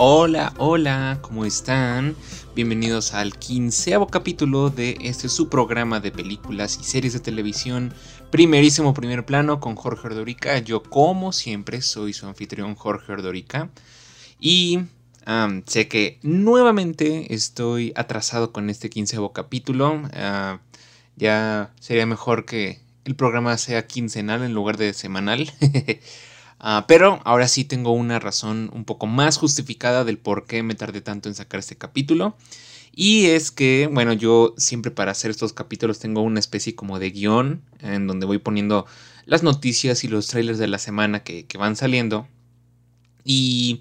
[0.00, 2.14] Hola, hola, ¿cómo están?
[2.54, 7.92] Bienvenidos al quinceavo capítulo de este su programa de películas y series de televisión
[8.30, 10.56] Primerísimo Primer Plano con Jorge Ordorica.
[10.58, 13.70] Yo, como siempre, soy su anfitrión Jorge Ordorica.
[14.38, 14.82] Y
[15.66, 20.02] sé que nuevamente estoy atrasado con este quinceavo capítulo.
[20.12, 20.60] Ah,
[21.16, 25.52] ya sería mejor que el programa sea quincenal en lugar de semanal.
[26.60, 30.74] Ah, pero ahora sí tengo una razón un poco más justificada del por qué me
[30.74, 32.36] tardé tanto en sacar este capítulo.
[32.92, 37.10] Y es que, bueno, yo siempre para hacer estos capítulos tengo una especie como de
[37.10, 38.86] guion en donde voy poniendo
[39.24, 42.26] las noticias y los trailers de la semana que, van saliendo.
[43.24, 43.80] Y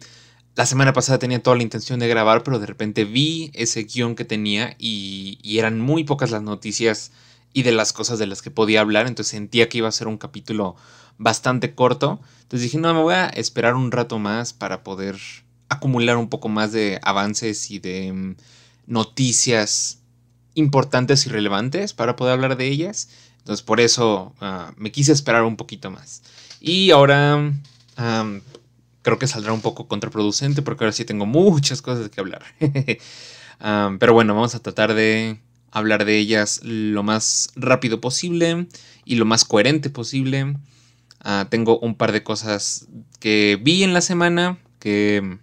[0.56, 4.14] la semana pasada tenía toda la intención de grabar, pero de repente vi ese guion
[4.16, 7.12] que tenía y, y, eran muy pocas las noticias
[7.54, 10.08] y de las cosas de las que podía hablar, entonces sentía que iba a ser
[10.08, 10.76] un capítulo
[11.18, 12.20] bastante corto.
[12.44, 15.18] Entonces dije, no, me voy a esperar un rato más para poder
[15.70, 18.36] acumular un poco más de avances y de mm,
[18.88, 20.00] noticias
[20.54, 23.10] importantes y relevantes para poder hablar de ellas.
[23.40, 26.22] Entonces por eso ah, me quise esperar un poquito más.
[26.60, 27.54] Y ahora
[29.02, 32.44] creo que saldrá un poco contraproducente porque ahora sí tengo muchas cosas que hablar.
[34.00, 35.40] pero bueno, vamos a tratar de
[35.72, 38.68] hablar de ellas lo más rápido posible
[39.06, 40.56] y lo más coherente posible.
[41.30, 42.88] Ah, tengo un par de cosas
[43.20, 45.40] que vi en la semana que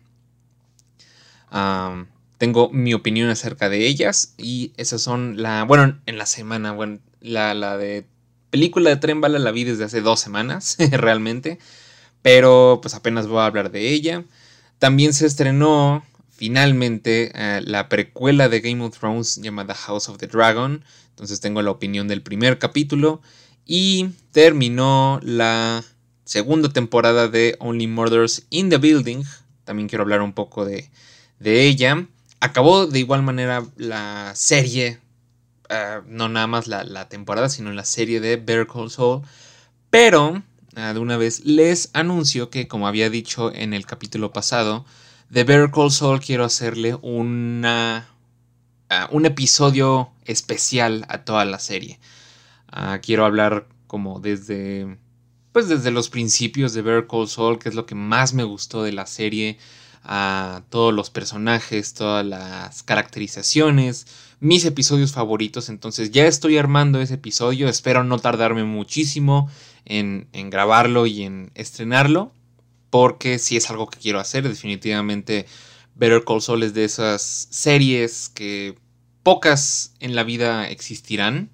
[1.51, 2.07] ah,
[2.39, 7.01] tengo mi opinión acerca de ellas y esas son la, bueno, en la semana, bueno,
[7.21, 8.07] la, la de
[8.49, 11.59] película de Tren Bala la vi desde hace dos semanas realmente,
[12.23, 14.25] pero pues apenas voy a hablar de ella.
[14.79, 20.29] También se estrenó finalmente eh, la precuela de Game of Thrones llamada House of the
[20.29, 23.21] Dragon, entonces tengo la opinión del primer capítulo
[23.67, 25.85] y terminó la
[26.25, 29.25] segunda temporada de Only Murders in the Building.
[29.65, 30.91] También quiero hablar un poco de,
[31.41, 32.07] ella.
[32.41, 35.01] Acabó de igual manera la serie,
[35.71, 39.23] ah, no nada más la, temporada, sino la serie de Better Call Saul.
[39.91, 40.43] Pero,
[40.77, 44.85] ah, de una vez, les anuncio que, como había dicho en el capítulo pasado,
[45.31, 48.09] de Better Call Saul quiero hacerle una,
[48.91, 51.99] ah, un episodio especial a toda la serie.
[52.77, 54.99] Ah, quiero hablar como desde,
[55.53, 58.83] pues desde los principios de Better Call Saul, que es lo que más me gustó
[58.83, 59.59] de la serie,
[60.03, 64.09] a todos los personajes, todas las caracterizaciones,
[64.41, 65.69] mis episodios favoritos.
[65.69, 69.49] Entonces ya estoy armando ese episodio, espero no tardarme muchísimo
[69.85, 72.33] en, en grabarlo y en estrenarlo,
[72.91, 75.47] porque si es algo que quiero hacer, definitivamente
[75.95, 78.77] Better Call Saul es de esas series que
[79.23, 81.51] pocas en la vida existirán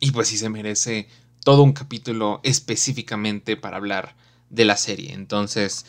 [0.00, 1.08] y pues sí se merece
[1.44, 4.14] todo un capítulo específicamente para hablar
[4.50, 5.12] de la serie.
[5.12, 5.86] Entonces,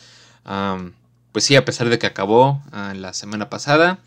[1.32, 4.00] pues sí, a pesar de que acabó ah, la semana pasada,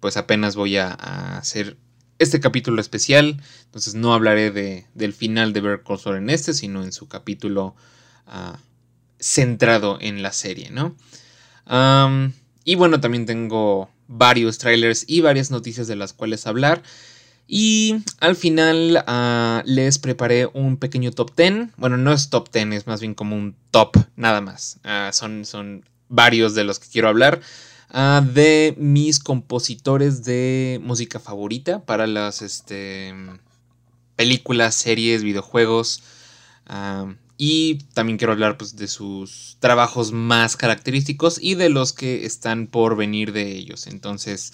[0.00, 0.90] pues apenas voy a,
[1.38, 1.76] hacer
[2.18, 3.42] este capítulo especial.
[3.66, 7.74] Entonces no hablaré de, del final de Better Call en este, sino en su capítulo
[8.26, 8.58] ah,
[9.18, 10.94] centrado en la serie, ¿no?
[12.64, 16.82] y bueno, también tengo varios trailers y varias noticias de las cuales hablar.
[17.48, 21.68] Y al final ah, les preparé un pequeño top 10.
[21.76, 24.78] Bueno, no es top 10, es más bien como un top, nada más.
[24.82, 27.40] Ah, son, son varios de los que quiero hablar.
[27.90, 33.14] Ah, de mis compositores de música favorita para las este,
[34.16, 36.02] películas, series, videojuegos.
[37.38, 42.66] y también quiero hablar pues, de sus trabajos más característicos y de los que están
[42.66, 43.86] por venir de ellos.
[43.86, 44.52] Entonces,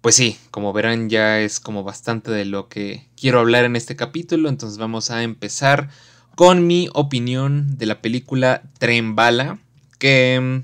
[0.00, 3.96] pues sí, como verán ya es como bastante de lo que quiero hablar en este
[3.96, 5.90] capítulo, entonces vamos a empezar
[6.36, 9.58] con mi opinión de la película Tren Bala,
[9.98, 10.62] que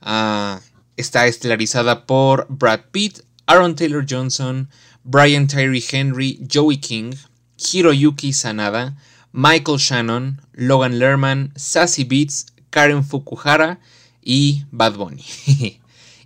[0.00, 0.60] ah,
[0.96, 4.68] está estelarizada por Brad Pitt, Aaron Taylor Johnson,
[5.04, 7.14] Brian Tyree Henry, Joey King,
[7.56, 8.96] Hiroyuki Sanada,
[9.32, 13.78] Michael Shannon, Logan Lerman, Sassy Beats, Karen Fukuhara
[14.20, 15.24] y Bad Bunny.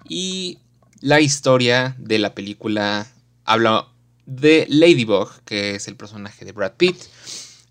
[0.09, 0.59] y
[1.03, 3.09] la historia de la película
[3.45, 3.89] habla
[4.25, 6.97] de Ladybug, que es el personaje de Brad Pitt,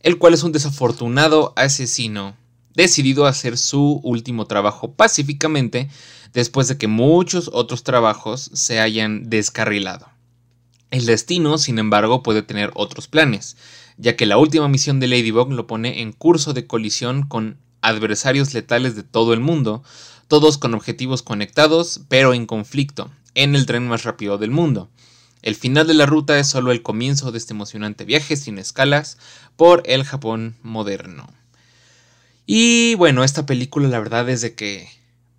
[0.01, 2.35] el cual es un desafortunado asesino
[2.75, 5.89] decidido a hacer su último trabajo pacíficamente
[6.33, 10.09] después de que muchos otros trabajos se hayan descarrilado.
[10.89, 13.55] El destino, sin embargo, puede tener otros planes,
[13.95, 18.53] ya que la última misión de Ladybug lo pone en curso de colisión con adversarios
[18.53, 19.83] letales de todo el mundo,
[20.27, 24.89] todos con objetivos conectados pero en conflicto, en el tren más rápido del mundo.
[25.41, 29.17] El final de la ruta es solo el comienzo de este emocionante viaje sin escalas
[29.55, 31.27] por el Japón moderno.
[32.45, 34.87] Y bueno, esta película la verdad es de que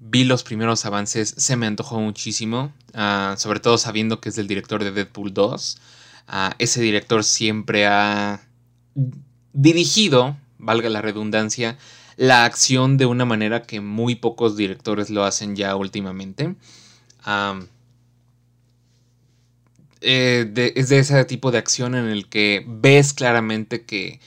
[0.01, 4.49] vi los primeros avances, se me antojó muchísimo, ah, sobre todo sabiendo que es el
[4.49, 5.79] director de Deadpool 2.
[6.27, 8.41] Ah, ese director siempre ha
[9.53, 11.79] dirigido, valga la redundancia,
[12.17, 16.57] la acción de una manera que muy pocos directores lo hacen ya últimamente.
[20.03, 24.21] Eh, es de ese tipo de acción en el que ves claramente que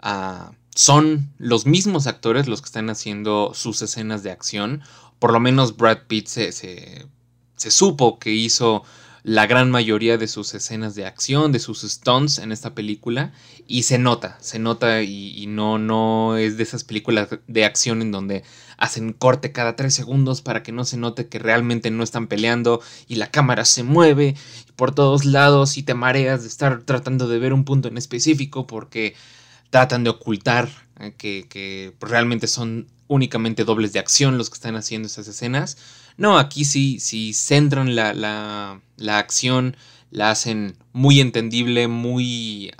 [0.00, 4.82] ah, son los mismos actores los que están haciendo sus escenas de acción
[5.22, 8.82] por lo menos Brad Pitt se, se, supo que hizo
[9.22, 13.32] la gran mayoría de sus escenas de acción, de sus stunts en esta película.
[13.68, 18.10] Y se nota, se nota y, no, no es de esas películas de acción en
[18.10, 18.42] donde
[18.82, 22.80] hacen corte cada tres segundos para que no se note que realmente no están peleando
[23.06, 24.34] y la cámara se mueve
[24.74, 28.66] por todos lados y te mareas de estar tratando de ver un punto en específico
[28.66, 29.14] porque
[29.70, 30.68] tratan de ocultar
[30.98, 35.78] eh, que, que realmente son únicamente dobles de acción los que están haciendo esas escenas.
[36.16, 39.76] No, aquí sí, sí centran la, la, la acción,
[40.10, 42.72] la hacen muy entendible, muy...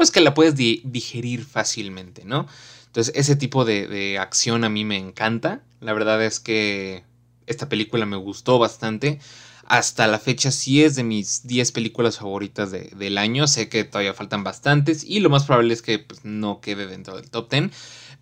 [0.00, 2.46] pues que la puedes digerir fácilmente, ¿no?
[2.86, 5.62] Entonces ese tipo de, de, acción a mí me encanta.
[5.78, 7.04] La verdad es que
[7.46, 9.18] esta película me gustó bastante.
[9.66, 13.46] Hasta la fecha sí es de mis 10 películas favoritas del año.
[13.46, 17.16] Sé que todavía faltan bastantes y lo más probable es que pues, no quede dentro
[17.16, 17.70] del top 10.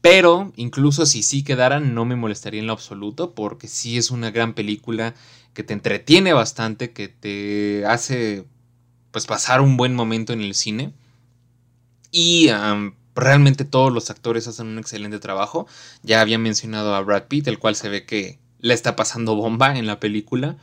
[0.00, 4.32] Pero incluso si sí quedaran, no me molestaría en lo absoluto, porque sí es una
[4.32, 5.14] gran película
[5.54, 8.46] que te entretiene bastante, que te hace
[9.12, 10.92] pues pasar un buen momento en el cine.
[12.10, 12.48] Y
[13.14, 15.66] realmente todos los actores hacen un excelente trabajo.
[16.02, 19.76] Ya había mencionado a Brad Pitt, el cual se ve que le está pasando bomba
[19.76, 20.56] en la película.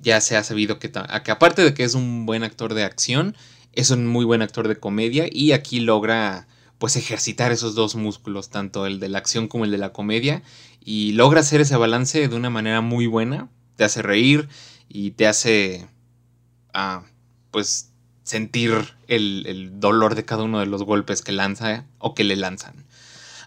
[0.00, 3.36] ya se ha sabido que, que aparte de que es un buen actor de acción,
[3.72, 6.46] es un muy buen actor de comedia y aquí logra
[6.78, 10.42] pues ejercitar esos dos músculos, tanto el de la acción como el de la comedia,
[10.82, 14.48] y logra hacer ese balance de una manera muy buena, te hace reír
[14.88, 15.86] y te hace,
[16.72, 17.02] ah,
[17.50, 17.89] pues,
[18.30, 22.86] sentir el, dolor de cada uno de los golpes que lanza o que le lanzan.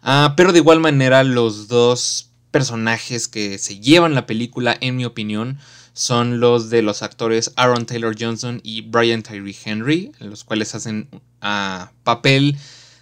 [0.02, 5.06] Ah, pero de igual manera los dos personajes que se llevan la película, en mi
[5.06, 5.58] opinión,
[5.94, 11.08] son los de los actores Aaron Taylor Johnson y Brian Tyree Henry, los cuales hacen
[11.14, 12.58] uh, papel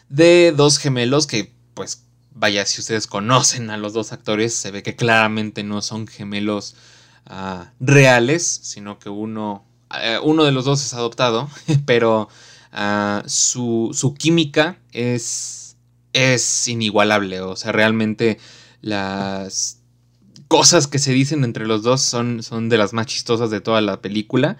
[0.09, 2.03] de dos gemelos que, pues,
[2.35, 6.75] vaya, si ustedes conocen a los dos actores, se ve que claramente no son gemelos
[7.25, 9.70] ah, reales, sino que uno, eh,
[10.23, 11.49] uno de los dos es adoptado,
[11.85, 12.29] pero
[12.71, 15.77] ah, su, su, química es,
[16.13, 18.39] es inigualable, o sea, realmente
[18.81, 19.79] las
[20.47, 23.81] cosas que se dicen entre los dos son, son de las más chistosas de toda
[23.81, 24.57] la película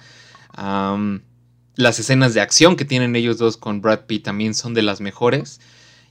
[1.75, 5.01] las escenas de acción que tienen ellos dos con Brad Pitt también son de las
[5.01, 5.59] mejores.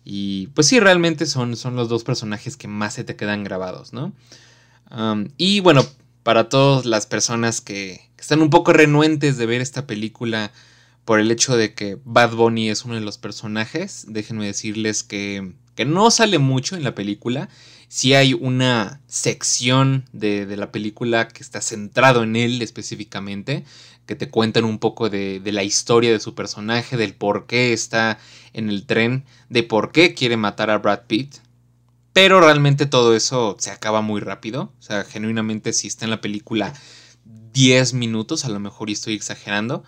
[0.05, 3.93] Y pues sí, realmente son, son los dos personajes que más se te quedan grabados,
[3.93, 4.13] ¿no?
[5.37, 5.87] y bueno,
[6.25, 10.53] para todas las personas que, están un poco renuentes de ver esta película
[11.05, 15.53] por el hecho de que Bad Bunny es uno de los personajes, déjenme decirles que,
[15.75, 17.49] que no sale mucho en la película.
[17.89, 23.65] Sí hay una sección de, de la película que está centrado en él específicamente
[24.11, 28.19] que te cuentan un poco de, la historia de su personaje, del por qué está
[28.53, 31.37] en el tren, de por qué quiere matar a Brad Pitt.
[32.13, 34.73] Pero realmente todo eso se acaba muy rápido.
[34.81, 36.75] O sea, genuinamente si está en la película
[37.53, 39.83] 10 minutos, a lo mejor estoy exagerando.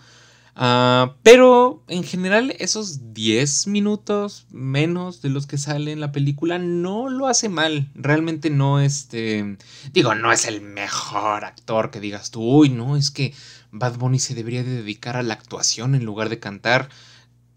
[0.55, 6.59] Ah, pero en general esos 10 minutos menos de los que sale en la película
[6.59, 7.89] no lo hace mal.
[7.95, 9.57] Realmente no este...
[9.91, 13.33] Digo, no es el mejor actor que digas tú, uy, no, es que
[13.71, 16.89] Bad Bunny se debería de dedicar a la actuación en lugar de cantar,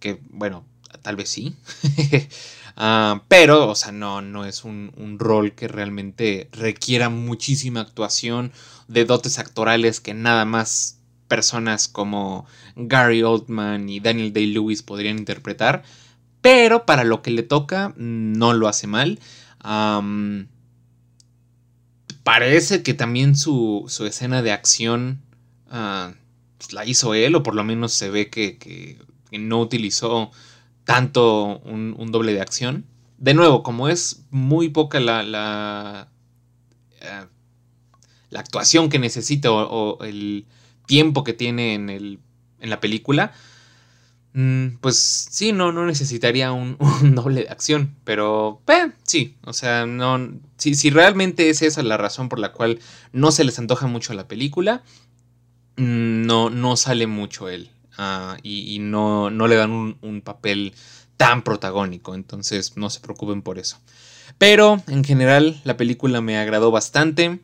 [0.00, 0.64] que bueno,
[1.02, 1.54] tal vez sí.
[2.76, 8.52] Ah, pero, o sea, no, no es un, un, rol que realmente requiera muchísima actuación
[8.86, 15.82] de dotes actorales que nada más personas como Gary Oldman y Daniel Day-Lewis podrían interpretar.
[16.42, 19.18] Pero para lo que le toca, no lo hace mal.
[22.22, 25.22] parece que también su, su escena de acción
[25.70, 26.14] Ah,
[26.58, 28.98] pues, la hizo él, o por lo menos se ve que,
[29.32, 30.30] no utilizó
[30.86, 32.86] tanto un, doble de acción.
[33.18, 36.08] De nuevo, como es muy poca la, la,
[37.00, 37.26] eh,
[38.30, 40.46] la actuación que necesita o, el
[40.86, 42.20] tiempo que tiene en, el,
[42.60, 43.32] en la película,
[44.34, 46.78] mm, pues sí, no, no necesitaría un,
[47.16, 51.96] doble de acción, pero eh, sí, o sea, no, si, si realmente es esa la
[51.96, 52.78] razón por la cual
[53.12, 54.84] no se les antoja mucho la película,
[55.76, 60.74] no, no sale mucho él ah, y, no, no, le dan un, papel
[61.16, 63.78] tan protagónico, entonces no se preocupen por eso.
[64.38, 67.40] Pero en general la película me agradó bastante.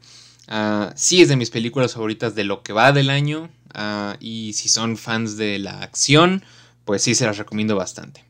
[0.48, 3.50] Ah, sí es de mis películas favoritas de lo que va del año.
[3.72, 6.44] Ah, y si son fans de la acción,
[6.84, 8.24] pues sí se las recomiendo bastante.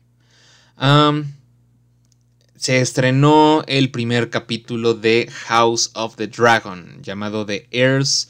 [2.55, 8.29] se estrenó el primer capítulo de House of the Dragon, llamado The Heirs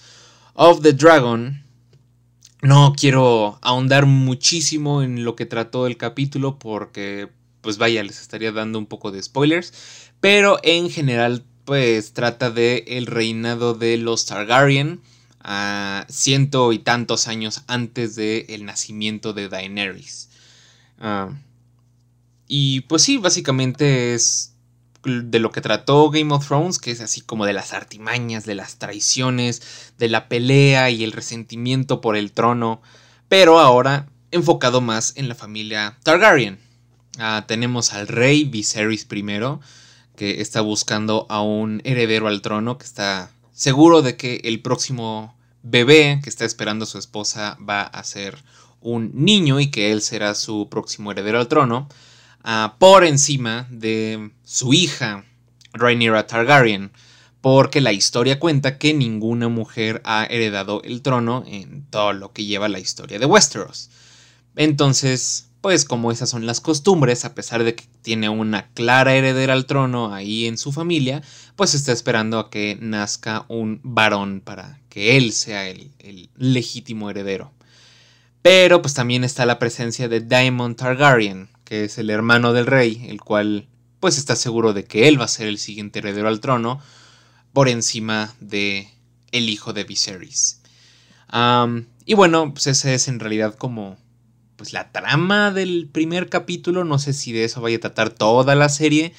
[0.56, 1.64] of the Dragon.
[2.64, 7.28] No quiero ahondar muchísimo en lo que trató el capítulo porque,
[7.60, 9.74] pues vaya, les estaría dando un poco de spoilers.
[10.22, 15.02] Pero en general, pues trata de el reinado de los Targaryen
[15.42, 20.30] a ciento y tantos años antes del nacimiento de Daenerys.
[21.00, 21.32] Ah,
[22.48, 24.53] y pues sí, básicamente es
[25.04, 28.56] de lo que trató Game of Thrones, que es así como de las artimañas, de
[28.56, 32.82] las traiciones, de la pelea y el resentimiento por el trono,
[33.28, 36.60] pero ahora enfocado más en la familia Targaryen.
[37.20, 39.40] Ah, tenemos al rey Viserys I,
[40.16, 45.36] que está buscando a un heredero al trono, que está seguro de que el próximo
[45.62, 48.38] bebé que está esperando a su esposa va a ser
[48.82, 51.88] un niño y que él será su próximo heredero al trono,
[52.44, 55.26] ah, por encima de su hija,
[55.74, 56.92] Rhaenyra Targaryen,
[57.42, 62.46] porque la historia cuenta que ninguna mujer ha heredado el trono en todo lo que
[62.46, 63.90] lleva la historia de Westeros.
[64.56, 69.54] Entonces, pues como esas son las costumbres, a pesar de que tiene una clara heredera
[69.54, 71.22] al trono ahí en su familia,
[71.56, 77.54] pues está esperando a que nazca un varón para que él sea el, legítimo heredero.
[78.42, 83.04] Pero pues también está la presencia de Daemon Targaryen, que es el hermano del rey,
[83.10, 83.66] el cual
[84.00, 86.80] pues está seguro de que él va a ser el siguiente heredero al trono
[87.52, 88.90] por encima de
[89.32, 90.62] el hijo de Viserys.
[92.06, 93.98] y bueno, pues ese es en realidad como
[94.56, 96.84] pues la trama del primer capítulo.
[96.84, 99.12] No sé si de eso vaya a tratar toda la serie.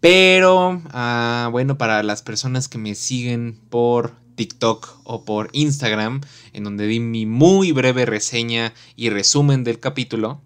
[0.00, 6.22] Pero ah, bueno, para las personas que me siguen por TikTok o por Instagram,
[6.54, 10.40] en donde di mi muy breve reseña y resumen del capítulo,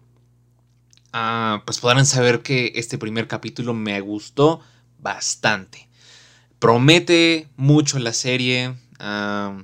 [1.15, 4.61] ah, pues podrán saber que este primer capítulo me gustó
[4.99, 5.89] bastante.
[6.59, 8.75] Promete mucho la serie.
[8.99, 9.63] Ah,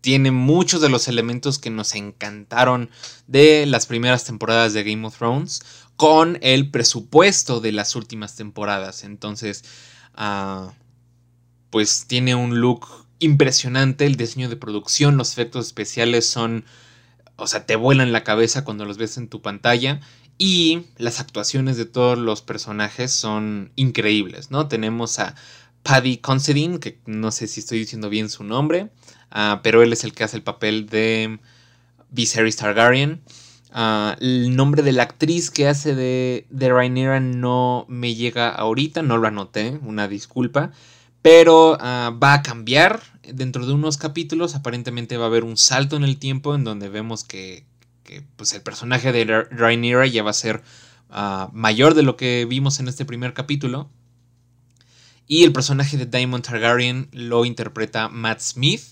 [0.00, 2.90] tiene muchos de los elementos que nos encantaron
[3.26, 5.60] de las primeras temporadas de Game of Thrones
[5.96, 9.04] con el presupuesto de las últimas temporadas.
[9.04, 9.64] Entonces,
[10.14, 10.72] ah,
[11.70, 12.86] pues tiene un look
[13.20, 16.64] impresionante, el diseño de producción, los efectos especiales son,
[17.36, 20.00] o sea, te vuelan la cabeza cuando los ves en tu pantalla.
[20.38, 24.68] Y las actuaciones de todos los personajes son increíbles, ¿no?
[24.68, 25.34] Tenemos a
[25.82, 28.90] Paddy Considine, que no sé si estoy diciendo bien su nombre,
[29.30, 31.38] Ah, pero él es el que hace el papel de
[32.10, 33.20] Viserys Targaryen.
[33.72, 39.02] Ah, el nombre de la actriz que hace de, de Rhaenyra no me llega ahorita,
[39.02, 40.72] no lo anoté, una disculpa.
[41.22, 44.54] Pero ah, va a cambiar dentro de unos capítulos.
[44.54, 47.66] Aparentemente va a haber un salto en el tiempo en donde vemos que,
[48.36, 50.62] pues el personaje de Rhaenyra ya va a ser
[51.52, 53.90] mayor de lo que vimos en este primer capítulo.
[55.26, 58.82] Y el personaje de Daemon Targaryen lo interpreta Matt Smith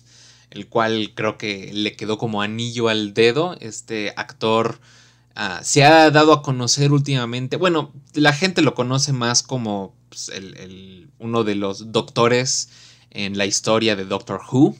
[0.51, 3.57] el cual creo que le quedó como anillo al dedo.
[3.61, 4.81] Este actor
[5.35, 10.31] ah, se ha dado a conocer últimamente, bueno, la gente lo conoce más como pues,
[11.19, 12.71] uno de los doctores
[13.11, 14.77] en la historia de Doctor Who.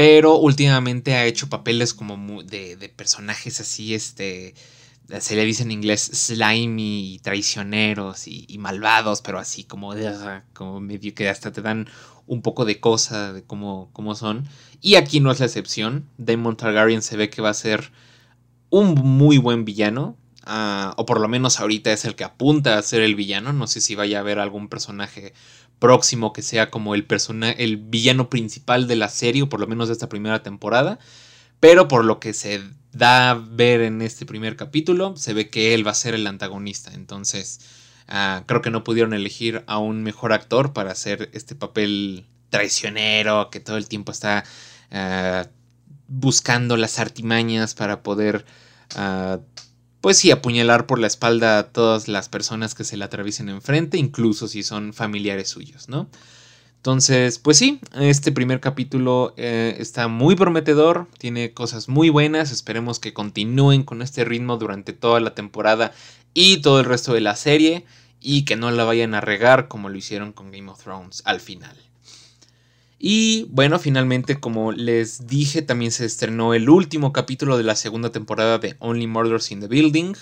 [0.00, 4.54] Pero últimamente ha hecho papeles como de, personajes así, este,
[5.20, 9.92] se le dice en inglés slimy y traicioneros y, malvados, pero así como,
[10.54, 11.86] como medio que hasta te dan
[12.26, 14.48] un poco de cosa de cómo, cómo son.
[14.80, 16.08] Y aquí no es la excepción.
[16.16, 17.92] Daemon Targaryen se ve que va a ser
[18.70, 20.16] un muy buen villano.
[20.44, 23.52] Ah, o por lo menos ahorita es el que apunta a ser el villano.
[23.52, 25.34] No sé si vaya a haber algún personaje
[25.80, 27.06] próximo que sea como el,
[27.58, 31.00] el villano principal de la serie, o por lo menos de esta primera temporada.
[31.58, 35.74] Pero por lo que se da a ver en este primer capítulo, se ve que
[35.74, 36.92] él va a ser el antagonista.
[36.94, 37.60] Entonces,
[38.10, 43.50] Ah, creo que no pudieron elegir a un mejor actor para hacer este papel traicionero
[43.50, 44.44] que todo el tiempo está
[44.90, 45.46] ah,
[46.08, 48.44] buscando las artimañas para poder,
[48.96, 49.38] uh,
[50.00, 53.98] pues sí, apuñalar por la espalda a todas las personas que se le atraviesen enfrente,
[53.98, 56.08] incluso si son familiares suyos, ¿no?
[56.76, 62.98] Entonces, pues sí, este primer capítulo eh, está muy prometedor, tiene cosas muy buenas, esperemos
[62.98, 65.92] que continúen con este ritmo durante toda la temporada
[66.32, 67.84] y todo el resto de la serie
[68.18, 71.40] y que no la vayan a regar como lo hicieron con Game of Thrones al
[71.40, 71.76] final.
[73.02, 78.12] Y bueno, finalmente, como les dije, también se estrenó el último capítulo de la segunda
[78.12, 80.12] temporada de Only Murders in the Building.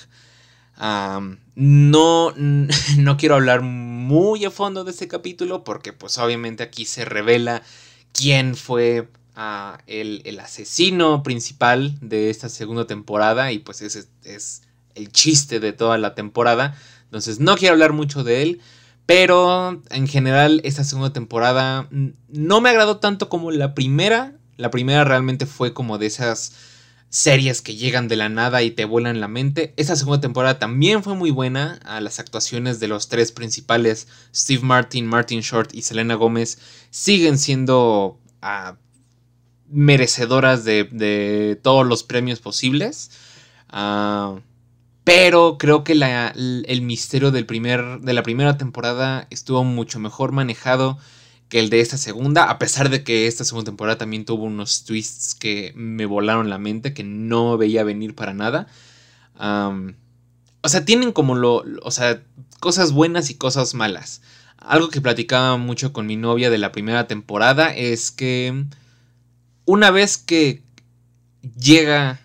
[1.56, 2.32] no,
[2.96, 7.64] no quiero hablar muy a fondo de este capítulo porque pues obviamente aquí se revela
[8.12, 14.62] quién fue ah, el, asesino principal de esta segunda temporada y pues ese es
[14.94, 16.78] el chiste de toda la temporada.
[17.06, 18.60] Entonces no quiero hablar mucho de él.
[19.08, 21.88] Pero en general esta segunda temporada
[22.28, 24.36] no me agradó tanto como la primera.
[24.58, 26.52] La primera realmente fue como de esas
[27.08, 29.72] series que llegan de la nada y te vuelan la mente.
[29.78, 31.80] Esta segunda temporada también fue muy buena.
[31.86, 36.58] A las actuaciones de los tres principales, Steve Martin, Martin Short y Selena Gómez,
[36.90, 38.76] siguen siendo ah,
[39.70, 43.10] merecedoras de, todos los premios posibles.
[43.70, 44.38] Ah,
[45.08, 50.98] pero creo que el misterio del primer, de la primera temporada estuvo mucho mejor manejado
[51.48, 54.84] que el de esta segunda, a pesar de que esta segunda temporada también tuvo unos
[54.84, 58.66] twists que me volaron la mente, que no veía venir para nada.
[59.40, 62.22] o sea, tienen como lo, o sea,
[62.60, 64.20] cosas buenas y cosas malas.
[64.58, 68.66] Algo que platicaba mucho con mi novia de la primera temporada es que
[69.64, 70.60] una vez que
[71.58, 72.20] llega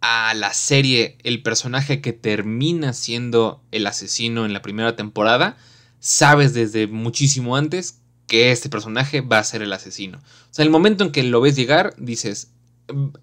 [0.00, 5.56] a la serie el personaje que termina siendo el asesino en la primera temporada,
[6.00, 10.18] sabes desde muchísimo antes que este personaje va a ser el asesino.
[10.18, 12.50] O sea, el momento en que lo ves llegar, dices,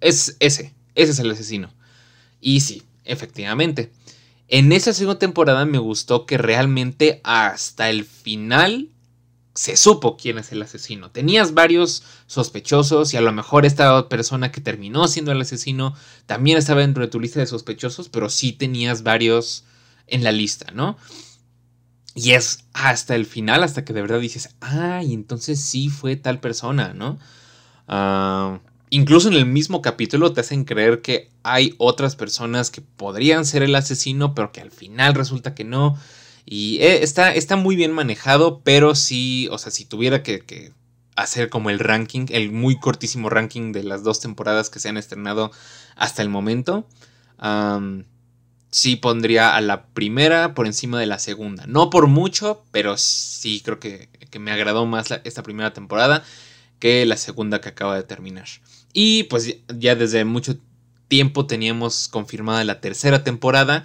[0.02, 1.70] es ese, ese es el asesino.
[2.42, 3.92] Y sí, efectivamente.
[4.48, 8.90] En esa segunda temporada me gustó que realmente hasta el final
[9.56, 11.12] se supo quién es el asesino.
[11.12, 15.96] Tenías varios sospechosos y a lo mejor esta persona que terminó siendo el asesino
[16.26, 19.66] también estaba dentro de tu lista de sospechosos, pero sí tenías varios
[20.08, 20.98] en la lista, ¿no?
[22.16, 26.40] Y es hasta el final, hasta que de verdad dices, ay, entonces sí fue tal
[26.40, 27.20] persona, ¿no?
[27.88, 33.46] Ah, incluso en el mismo capítulo te hacen creer que hay otras personas que podrían
[33.46, 35.98] ser el asesino, pero que al final resulta que no.
[36.46, 40.74] Y eh, está, está muy bien manejado, pero sí, o sea, si tuviera que,
[41.16, 44.98] hacer como el ranking, el muy cortísimo ranking de las dos temporadas que se han
[44.98, 45.52] estrenado
[45.96, 46.88] hasta el momento
[48.74, 51.66] sí pondría a la primera por encima de la segunda.
[51.68, 56.24] No por mucho, pero sí creo que, me agradó más esta primera temporada
[56.80, 58.48] que la segunda que acaba de terminar.
[58.92, 60.58] Y pues ya desde mucho
[61.08, 63.84] tiempo teníamos confirmada la tercera temporada.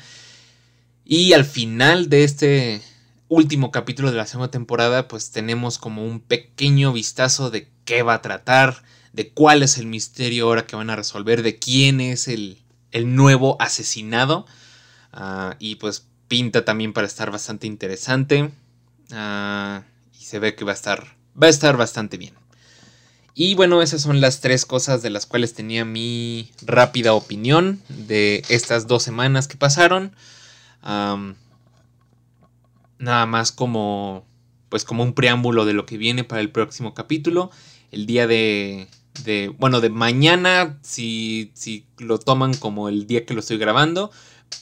[1.10, 2.82] Y al final de este
[3.28, 8.12] último capítulo de la segunda temporada, pues tenemos como un pequeño vistazo de qué va
[8.12, 8.82] a tratar,
[9.14, 12.58] de cuál es el misterio ahora que van a resolver, de quién es el,
[12.92, 14.44] el nuevo asesinado.
[15.10, 18.50] Ah, y pues pinta también para estar bastante interesante.
[19.10, 19.84] Ah,
[20.20, 21.16] y se ve que va a estar.
[21.42, 22.34] Va a estar bastante bien.
[23.34, 28.42] Y bueno, esas son las tres cosas de las cuales tenía mi rápida opinión de
[28.50, 30.12] estas dos semanas que pasaron.
[30.82, 31.26] Nada
[33.26, 34.26] más como.
[34.68, 37.50] Pues como un preámbulo de lo que viene para el próximo capítulo.
[37.90, 38.88] El día de.
[39.58, 44.10] bueno, de mañana, si, si lo toman como el día que lo estoy grabando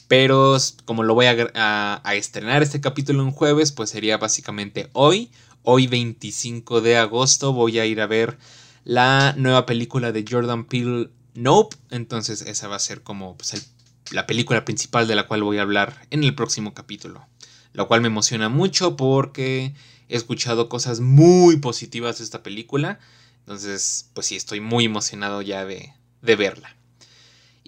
[0.07, 5.31] pero como lo voy a, estrenar este capítulo en jueves, pues sería básicamente hoy.
[5.63, 8.37] Hoy 25 de agosto voy a ir a ver
[8.85, 11.75] la nueva película de Jordan Peele, Nope.
[11.91, 13.73] Entonces esa va a ser como pues,
[14.11, 17.25] la película principal de la cual voy a hablar en el próximo capítulo.
[17.73, 19.73] Lo cual me emociona mucho porque
[20.09, 22.99] he escuchado cosas muy positivas de esta película.
[23.39, 26.77] Entonces, pues sí, estoy muy emocionado ya de verla.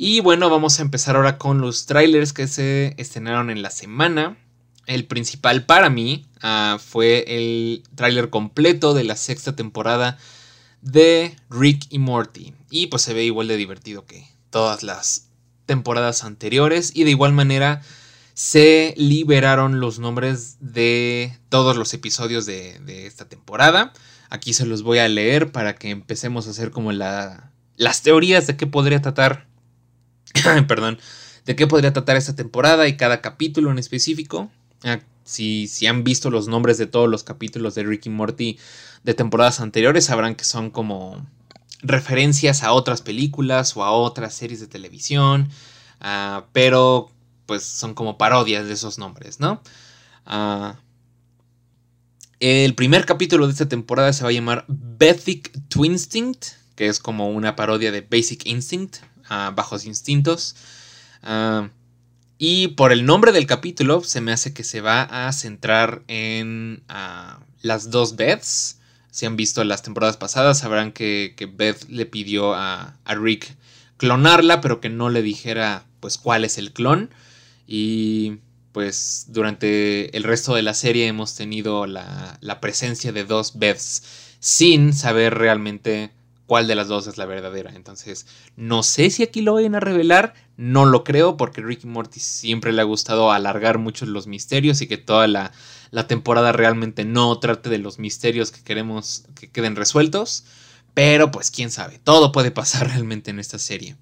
[0.02, 4.38] Y bueno, vamos a empezar ahora con los trailers que se estrenaron en la semana.
[4.86, 10.17] El principal para mí ah, fue el tráiler completo de la sexta temporada
[10.82, 12.54] de Rick y Morty.
[12.71, 15.28] Y pues se ve igual de divertido que todas las
[15.69, 16.91] temporadas anteriores.
[16.95, 17.84] Y de igual manera
[18.34, 23.93] se liberaron los nombres de todos los episodios de, esta temporada.
[24.32, 28.47] Aquí se los voy a leer para que empecemos a hacer como la, las teorías
[28.47, 29.45] de qué podría tratar
[30.67, 30.97] perdón,
[31.45, 34.49] de qué podría tratar esta temporada y cada capítulo en específico.
[34.84, 38.58] Ah, si, si, han visto los nombres de todos los capítulos de Ricky Morty
[39.03, 41.27] de temporadas anteriores, sabrán que son como
[41.81, 45.49] referencias a otras películas o a otras series de televisión,
[45.99, 47.11] ah, pero
[47.45, 49.61] pues son como parodias de esos nombres, ¿no?
[50.25, 50.77] Ah,
[52.39, 57.29] el primer capítulo de esta temporada se va a llamar Bethic Twinstinct, que es como
[57.29, 58.97] una parodia de Basic Instinct,
[59.29, 60.55] Bajos Instintos.
[62.37, 66.81] Y por el nombre del capítulo se me hace que se va a centrar en
[67.61, 68.78] las dos Beths.
[69.12, 73.56] Si han visto las temporadas pasadas sabrán que, Beth le pidió a, Rick
[73.98, 77.10] clonarla, pero que no le dijera pues cuál es el clon.
[77.67, 78.38] Y
[78.72, 84.04] pues durante el resto de la serie hemos tenido la, la presencia de dos Beths
[84.39, 86.12] sin saber realmente
[86.50, 87.72] cuál de las dos es la verdadera.
[87.76, 88.26] Entonces,
[88.58, 92.74] no sé si aquí lo vayan a revelar, no lo creo, porque Ricky Morty siempre
[92.74, 95.52] le ha gustado alargar mucho los misterios y que toda la,
[95.91, 100.45] la temporada realmente no trate de los misterios que queremos que queden resueltos.
[100.93, 103.95] Pero pues quién sabe, todo puede pasar realmente en esta serie.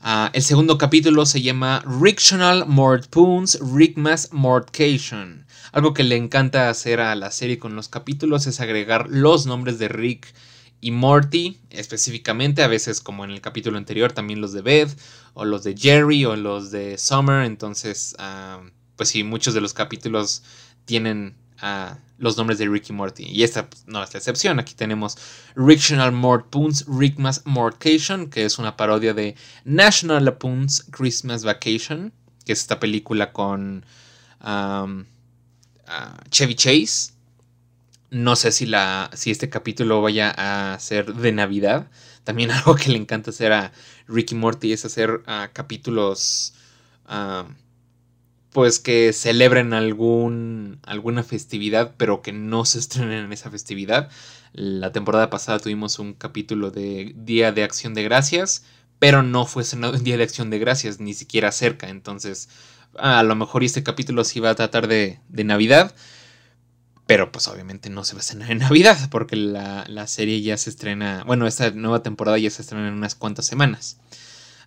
[0.00, 5.46] Ah, el segundo capítulo se llama Rictional Mordpoons Rickmas Mordcation.
[5.72, 9.78] Algo que le encanta hacer a la serie con los capítulos es agregar los nombres
[9.78, 10.32] de Rick
[10.80, 14.98] y Morty específicamente, a veces como en el capítulo anterior también los de Beth
[15.34, 18.62] o los de Jerry o los de Summer, entonces ah,
[18.96, 20.42] pues sí, muchos de los capítulos
[20.86, 21.36] tienen
[22.18, 23.24] los nombres de Rick y Morty.
[23.24, 25.16] Y esta pues, no es la excepción, aquí tenemos
[25.54, 32.12] Rictional Mortpoons Rickmas Mortcation, que es una parodia de National Lapoons Christmas Vacation,
[32.44, 33.84] que es esta película con
[34.40, 34.86] ah,
[36.30, 37.12] Chevy Chase.
[38.10, 41.90] No sé si, la, si este capítulo vaya a ser de Navidad.
[42.24, 43.72] También algo que le encanta hacer a
[44.08, 46.54] Ricky Morty es hacer ah, capítulos
[48.56, 54.08] pues que celebren algún, alguna festividad, pero que no se estrenen en esa festividad.
[54.54, 58.64] La temporada pasada tuvimos un capítulo de Día de Acción de Gracias,
[58.98, 61.90] pero no fue en Día de Acción de Gracias, ni siquiera cerca.
[61.90, 62.48] Entonces,
[62.96, 65.94] a lo mejor este capítulo sí va a tratar de, Navidad.
[67.06, 70.70] Pero pues obviamente no se va a estrenar en Navidad porque la, serie ya se
[70.70, 73.98] estrena, bueno, esta nueva temporada ya se estrena en unas cuantas semanas.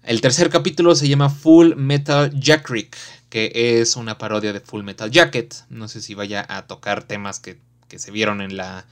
[0.04, 2.96] El tercer capítulo se llama Full Metal Jacket,
[3.30, 5.56] que es una parodia de Full Metal Jacket.
[5.70, 8.86] No sé si vaya a tocar temas que, que se vieron en, la,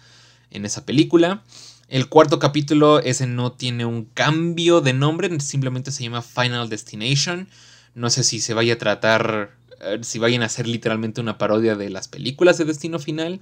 [0.52, 1.44] en esa película.
[1.88, 7.48] El cuarto capítulo, ese no tiene un cambio de nombre, simplemente se llama Final Destination.
[7.96, 9.58] No sé si se vaya a tratar
[10.02, 13.40] si vayan a hacer literalmente una parodia de las películas de Destino Final.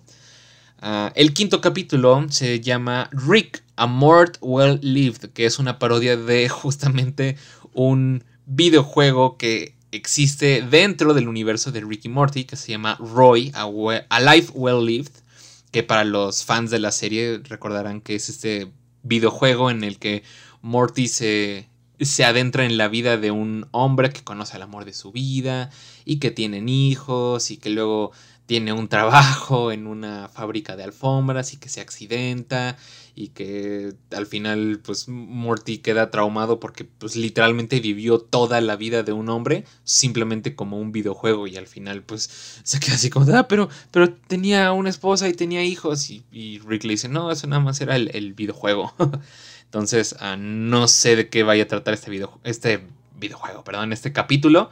[0.81, 6.17] Ah, el quinto capítulo se llama Rick, a Mort Well Lived, que es una parodia
[6.17, 7.37] de justamente
[7.73, 13.67] un videojuego que existe dentro del universo de Ricky Morty, que se llama Roy, a,
[14.09, 15.11] a Life Well Lived,
[15.71, 18.71] que para los fans de la serie recordarán que es este
[19.03, 20.23] videojuego en el que
[20.61, 24.93] Morty se se adentra en la vida de un hombre que conoce el amor de
[24.93, 25.69] su vida
[26.03, 28.11] y que tienen hijos y que luego
[28.45, 32.77] tiene un trabajo en una fábrica de alfombras y que se accidenta
[33.15, 39.03] y que al final pues Morty queda traumado porque pues literalmente vivió toda la vida
[39.03, 43.25] de un hombre simplemente como un videojuego y al final pues se queda así como
[43.33, 47.47] ah pero pero tenía una esposa y tenía hijos y, Rick le dice no eso
[47.47, 48.93] nada más era el, el videojuego
[49.75, 52.87] Entonces, ah, no sé de qué vaya a tratar este, video, este
[53.19, 54.69] videojuego, perdón, este capítulo.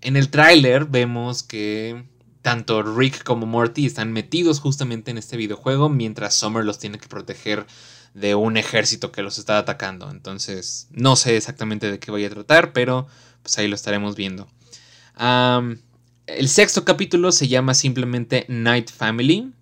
[0.00, 2.04] En el tráiler vemos que
[2.42, 7.08] tanto Rick como Morty están metidos justamente en este videojuego mientras Summer los tiene que
[7.08, 7.66] proteger
[8.14, 10.10] de un ejército que los está atacando.
[10.10, 13.06] Entonces, no sé exactamente de qué vaya a tratar, pero
[13.42, 14.48] pues ahí lo estaremos viendo.
[16.26, 19.52] el sexto capítulo se llama simplemente Night Family.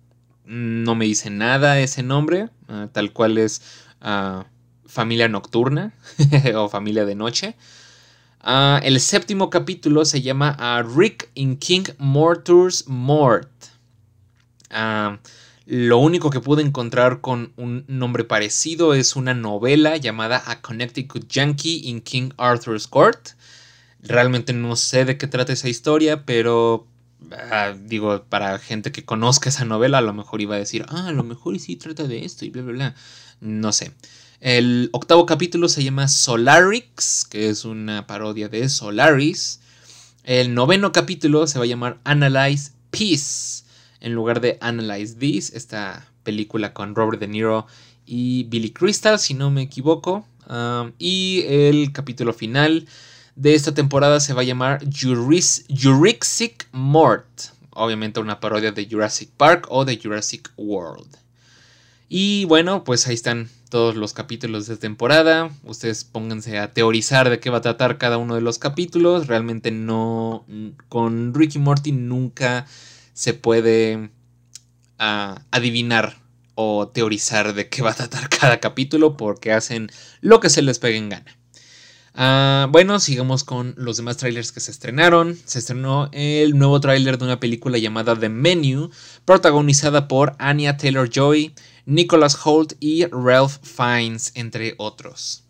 [0.45, 3.61] No me dice nada ese nombre, ah, tal cual es
[4.01, 4.45] ah,
[4.85, 5.93] familia nocturna
[6.55, 7.55] o familia de noche.
[8.41, 13.49] Ah, el séptimo capítulo se llama ah, Rick in King Morturs Mort.
[14.69, 15.19] Ah,
[15.65, 21.27] lo único que pude encontrar con un nombre parecido es una novela llamada A Connecticut
[21.27, 23.31] Yankee in King Arthur's Court.
[24.01, 26.87] Realmente no sé de qué trata esa historia, pero
[27.81, 31.11] digo, para gente que conozca esa novela, a lo mejor iba a decir, ah, a
[31.11, 32.95] lo mejor sí trata de esto y bla, bla, bla.
[33.41, 33.91] No sé.
[34.39, 39.61] El octavo capítulo se llama Solarix, que es una parodia de Solaris.
[40.23, 43.63] El noveno capítulo se va a llamar Analyze Peace,
[43.99, 47.65] en lugar de Analyze This, esta película con Robert De Niro
[48.05, 50.27] y Billy Crystal, si no me equivoco.
[50.99, 52.87] Y el capítulo final
[53.35, 57.25] de esta temporada se va a llamar Jurassic Mort,
[57.71, 61.17] obviamente una parodia de Jurassic Park o de Jurassic World.
[62.07, 65.51] Y bueno, pues ahí están todos los capítulos de temporada.
[65.63, 69.27] Ustedes pónganse a teorizar de qué va a tratar cada uno de los capítulos.
[69.27, 70.45] Realmente no.
[70.89, 72.65] Con Ricky Morty nunca
[73.13, 74.09] se puede
[74.99, 76.17] ah, adivinar
[76.55, 79.89] o teorizar de qué va a tratar cada capítulo porque hacen
[80.21, 81.37] lo que se les pegue en gana.
[82.19, 85.37] Ah, bueno, sigamos con los demás trailers que se estrenaron.
[85.45, 88.89] Se estrenó el nuevo tráiler de una película llamada The Menu,
[89.23, 91.53] protagonizada por Anya Taylor Joy,
[91.87, 95.45] Nicholas Holt y Ralph Fiennes, entre otros.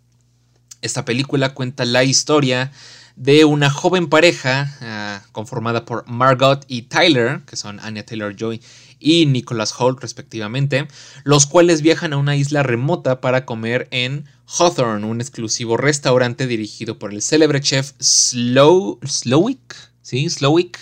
[0.84, 2.72] Esta película cuenta la historia
[3.16, 8.62] de una joven pareja ah, conformada por Margot y Tyler, que son Anya Taylor Joy
[9.00, 10.88] y Nicholas Holt respectivamente,
[11.24, 17.00] los cuales viajan a una isla remota para comer en Hawthorne, un exclusivo restaurante dirigido
[17.00, 20.30] por el célebre chef Slow, Slowick, ¿sí?
[20.30, 20.78] Slowick,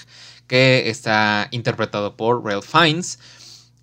[0.48, 3.20] que está interpretado por Ralph Fiennes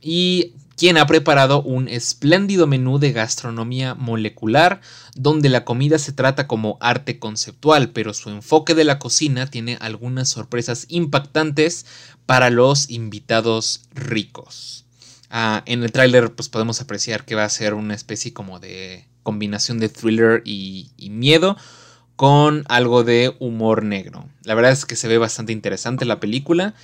[0.02, 4.80] y quien ha preparado un espléndido menú de gastronomía molecular
[5.14, 9.78] donde la comida se trata como arte conceptual, pero su enfoque de la cocina tiene
[9.80, 11.86] algunas sorpresas impactantes
[12.26, 14.84] para los invitados ricos.
[15.30, 19.06] Ah, en el tráiler pues podemos apreciar que va a ser una especie como de
[19.22, 21.56] combinación de thriller y, miedo
[22.16, 24.28] con algo de humor negro.
[24.44, 26.74] La verdad es que se ve bastante interesante la película.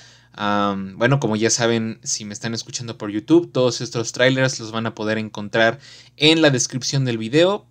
[0.97, 4.87] Bueno, como ya saben, si me están escuchando por YouTube, todos estos trailers los van
[4.87, 5.81] a poder encontrar
[6.17, 7.67] en la descripción del video.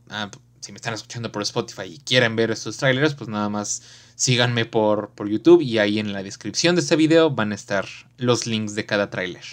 [0.60, 3.84] Si me están escuchando por Spotify y quieren ver estos trailers, pues nada más
[4.16, 7.86] síganme por, por YouTube y ahí en la descripción de este video van a estar
[8.18, 9.44] los links de cada trailer.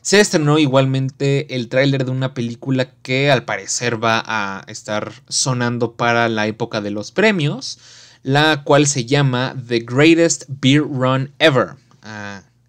[0.00, 5.96] Se estrenó igualmente el tráiler de una película que al parecer va a estar sonando
[5.96, 7.78] para la época de los premios,
[8.22, 11.76] la cual se llama The Greatest Beer Run Ever.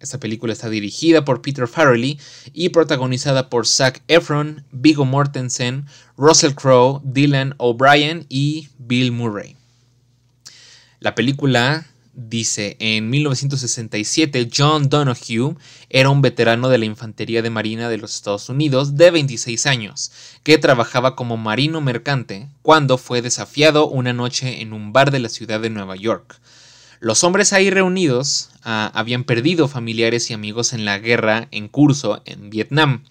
[0.00, 2.20] Esta película está dirigida por Peter Farrelly
[2.52, 9.56] y protagonizada por Zac Efron, Viggo Mortensen, Russell Crowe, Dylan O'Brien y Bill Murray.
[11.00, 15.56] La película dice, en 1967 John Donoghue
[15.90, 20.12] era un veterano de la Infantería de Marina de los Estados Unidos de 26 años,
[20.42, 25.28] que trabajaba como marino mercante cuando fue desafiado una noche en un bar de la
[25.28, 26.40] ciudad de Nueva York.
[27.04, 32.22] Los hombres ahí reunidos ah, habían perdido familiares y amigos en la guerra en curso
[32.24, 33.04] en Vietnam.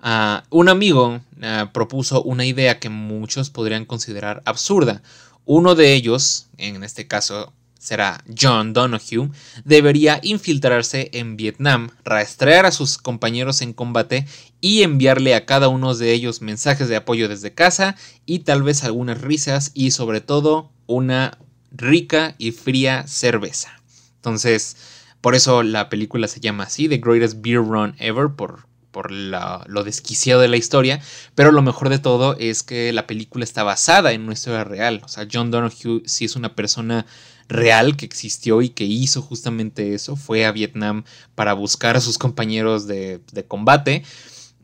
[0.00, 5.00] Ah, un amigo ah, propuso una idea que muchos podrían considerar absurda.
[5.44, 9.30] Uno de ellos, en este caso será John Donoghue,
[9.64, 14.26] debería infiltrarse en Vietnam, rastrear a sus compañeros en combate
[14.60, 17.94] y enviarle a cada uno de ellos mensajes de apoyo desde casa
[18.26, 21.38] y tal vez algunas risas y sobre todo una
[21.70, 23.70] rica y fría cerveza.
[24.16, 24.76] Entonces,
[25.20, 29.84] por eso la película se llama así, The Greatest Beer Run Ever, por, por lo
[29.84, 31.00] desquiciado de la historia,
[31.34, 35.02] pero lo mejor de todo es que la película está basada en una historia real.
[35.04, 37.06] O sea, John Donoghue sí es una persona
[37.48, 40.16] real que existió y que hizo justamente eso.
[40.16, 41.04] Fue a Vietnam
[41.34, 44.04] para buscar a sus compañeros de, combate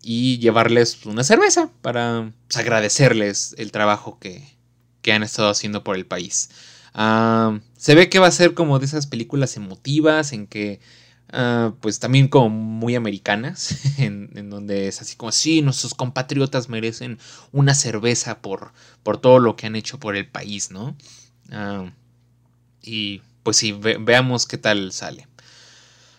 [0.03, 4.55] y llevarles una cerveza para pues, agradecerles el trabajo que,
[5.13, 6.49] han estado haciendo por el país.
[6.95, 10.81] Ah, se ve que va a ser como de esas películas emotivas en que
[11.33, 17.19] ah, pues también como muy americanas, en, donde es así como, sí, nuestros compatriotas merecen
[17.53, 20.97] una cerveza por, por todo lo que han hecho por el país, ¿no?
[21.51, 21.91] Uh,
[22.83, 25.29] y pues sí, veamos qué tal sale.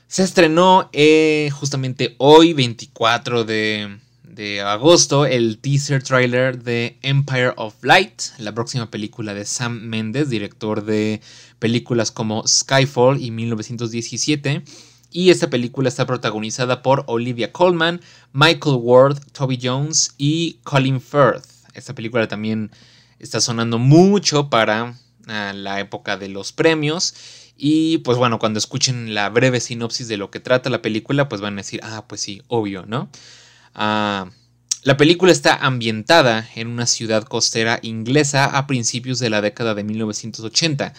[0.07, 7.75] Se estrenó eh, justamente hoy, 24 de, de, agosto, el teaser trailer de Empire of
[7.83, 11.21] Light, la próxima película de Sam Mendes, director de
[11.59, 14.63] películas como Skyfall y 1917.
[15.11, 18.01] Y esta película está protagonizada por Olivia Colman,
[18.33, 21.45] Michael Ward, Toby Jones y Colin Firth.
[21.73, 22.71] Esta película también
[23.19, 24.95] está sonando mucho para
[25.27, 27.15] a la época de los premios.
[27.57, 31.41] Y pues bueno, cuando escuchen la breve sinopsis de lo que trata la película, pues
[31.41, 33.09] van a decir, ah, pues sí, obvio, ¿no?
[33.75, 34.29] Ah,
[34.83, 39.83] la película está ambientada en una ciudad costera inglesa a principios de la década de
[39.83, 40.93] 1980.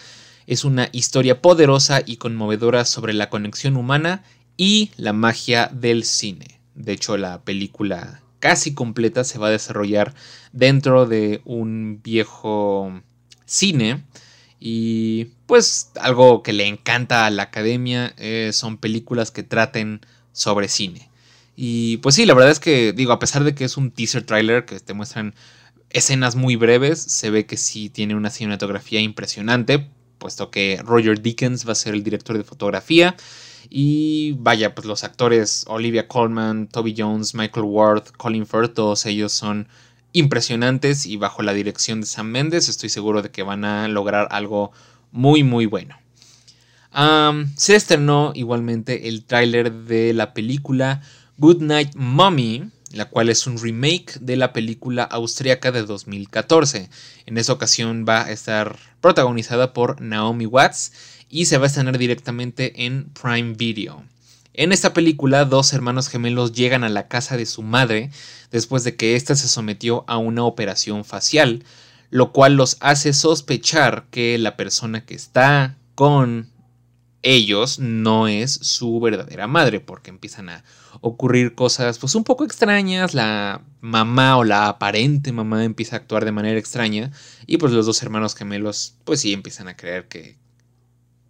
[0.45, 4.23] Es una historia poderosa y conmovedora sobre la conexión humana
[4.57, 6.59] y la magia del cine.
[6.75, 10.13] De hecho, la película casi completa se va a desarrollar
[10.53, 13.01] dentro de un viejo
[13.45, 14.03] cine.
[14.59, 20.01] Y pues algo que le encanta a la academia eh, son películas que traten
[20.33, 21.09] sobre cine.
[21.59, 24.23] Y pues sí, la verdad es que digo, a pesar de que es un teaser
[24.23, 25.33] trailer que te muestran
[25.89, 29.89] escenas muy breves, se ve que sí tiene una cinematografía impresionante,
[30.19, 33.15] puesto que Roger Dickens va a ser el director de fotografía.
[33.71, 39.31] Y vaya, pues los actores Olivia Colman, Toby Jones, Michael Ward, Colin Firth, todos ellos
[39.31, 39.67] son
[40.13, 44.27] impresionantes y bajo la dirección de Sam Mendes estoy seguro de que van a lograr
[44.31, 44.71] algo
[45.11, 45.97] muy muy bueno.
[47.55, 51.01] se estrenó igualmente el tráiler de la película
[51.39, 56.89] Good Night Mommy, la cual es un remake de la película austriaca de 2014.
[57.27, 60.93] En esa ocasión va a estar protagonizada por Naomi Watts
[61.29, 64.03] y se va a estrenar directamente en Prime Video.
[64.55, 68.09] En esta película, dos hermanos gemelos llegan a la casa de su madre
[68.49, 71.63] después de que ésta se sometió a una operación facial.
[72.09, 76.49] lo cual los hace sospechar que la persona que está con
[77.27, 80.63] ellos no es su verdadera madre, porque empiezan a
[81.01, 86.23] ocurrir cosas pues un poco extrañas, la mamá o la aparente mamá empieza a actuar
[86.23, 87.11] de manera extraña
[87.45, 90.37] y pues los dos hermanos gemelos pues sí empiezan a creer que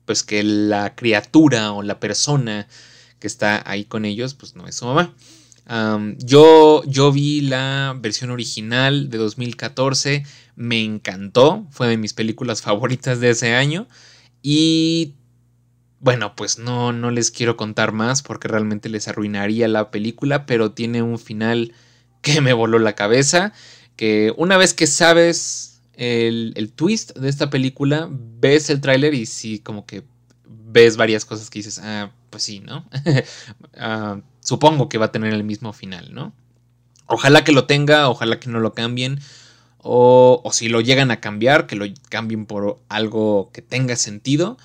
[0.05, 2.67] pues que la criatura o la persona
[3.19, 5.15] que está ahí con ellos pues no es su mamá.
[6.19, 10.23] yo, yo vi la versión original de 2014,
[10.55, 13.88] me encantó, fue de mis películas favoritas de ese año
[14.43, 15.15] y
[15.99, 20.71] bueno, pues no, no les quiero contar más porque realmente les arruinaría la película, pero
[20.71, 21.73] tiene un final
[22.21, 23.53] que me voló la cabeza,
[23.95, 29.25] que una vez que sabes el, el twist de esta película, ves el tráiler y
[29.25, 30.03] sí, como que
[30.45, 32.86] ves varias cosas que dices, ah, pues sí, ¿no?
[33.79, 36.33] Ah, supongo que va a tener el mismo final, ¿no?
[37.05, 39.19] Ojalá que lo tenga, ojalá que no lo cambien.
[39.77, 44.57] O, o si lo llegan a cambiar, que lo cambien por algo que tenga sentido.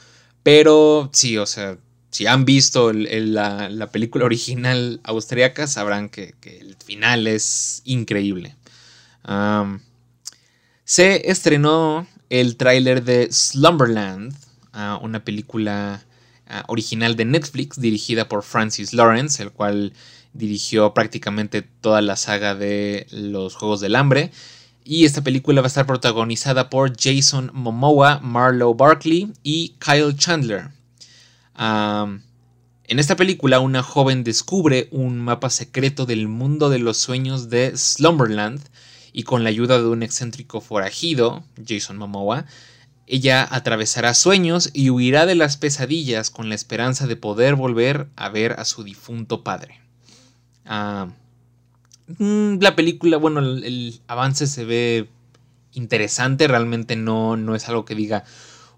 [0.42, 1.78] Pero sí, o sea,
[2.10, 8.56] si han visto la, película original austriaca, sabrán que, el final es increíble.
[10.84, 14.34] se estrenó el tráiler de Slumberland,
[14.72, 16.02] ah, una película
[16.46, 19.92] ah, original de Netflix dirigida por Francis Lawrence, el cual
[20.32, 24.32] dirigió prácticamente toda la saga de los Juegos del Hambre.
[24.84, 30.70] Y esta película va a estar protagonizada por Jason Momoa, Marlo Barkley y Kyle Chandler.
[31.58, 37.76] en esta película, una joven descubre un mapa secreto del mundo de los sueños de
[37.76, 38.60] Slumberland
[39.12, 42.46] y con la ayuda de un excéntrico forajido, Jason Momoa,
[43.06, 48.28] ella atravesará sueños y huirá de las pesadillas con la esperanza de poder volver a
[48.30, 49.80] ver a su difunto padre.
[50.64, 51.21] Mm,
[52.06, 55.08] la película, bueno, el, avance se ve
[55.72, 58.24] interesante, realmente no, no es algo que diga,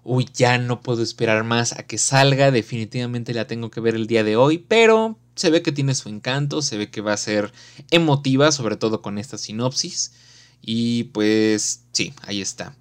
[0.03, 4.07] uy, ya no puedo esperar más a que salga, definitivamente la tengo que ver el
[4.07, 7.17] día de hoy, pero se ve que tiene su encanto, se ve que va a
[7.17, 7.51] ser
[7.91, 10.13] emotiva, sobre todo con esta sinopsis,
[10.61, 12.75] y pues sí, ahí está.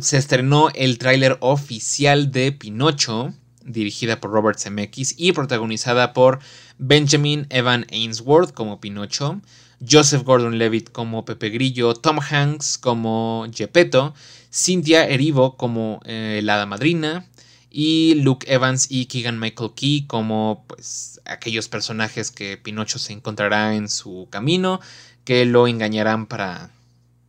[0.00, 3.32] se estrenó el tráiler oficial de Pinocho,
[3.64, 6.40] dirigida por Robert Zemeckis y protagonizada por
[6.80, 9.40] Benjamin Evan Ainsworth como Pinocho,
[9.86, 14.14] Joseph Gordon-Levitt como Pepe Grillo, Tom Hanks como Gepetto,
[14.50, 17.26] Cynthia Erivo como eh, la Madrina
[17.70, 23.76] y Luke Evans y Keegan Michael Key como pues aquellos personajes que Pinocho se encontrará
[23.76, 24.80] en su camino
[25.24, 26.70] que lo engañarán para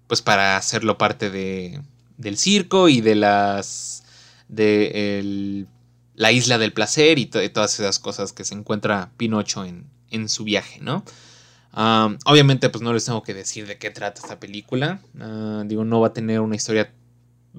[0.08, 1.82] pues para hacerlo parte de
[2.18, 4.04] del circo y de las
[4.48, 5.68] de el
[6.22, 10.44] la isla del placer y todas esas cosas que se encuentra Pinocho en, en su
[10.44, 11.04] viaje, ¿no?
[11.74, 15.00] obviamente, pues no les tengo que decir de qué trata esta película.
[15.20, 16.94] Ah, digo, no va a tener una historia.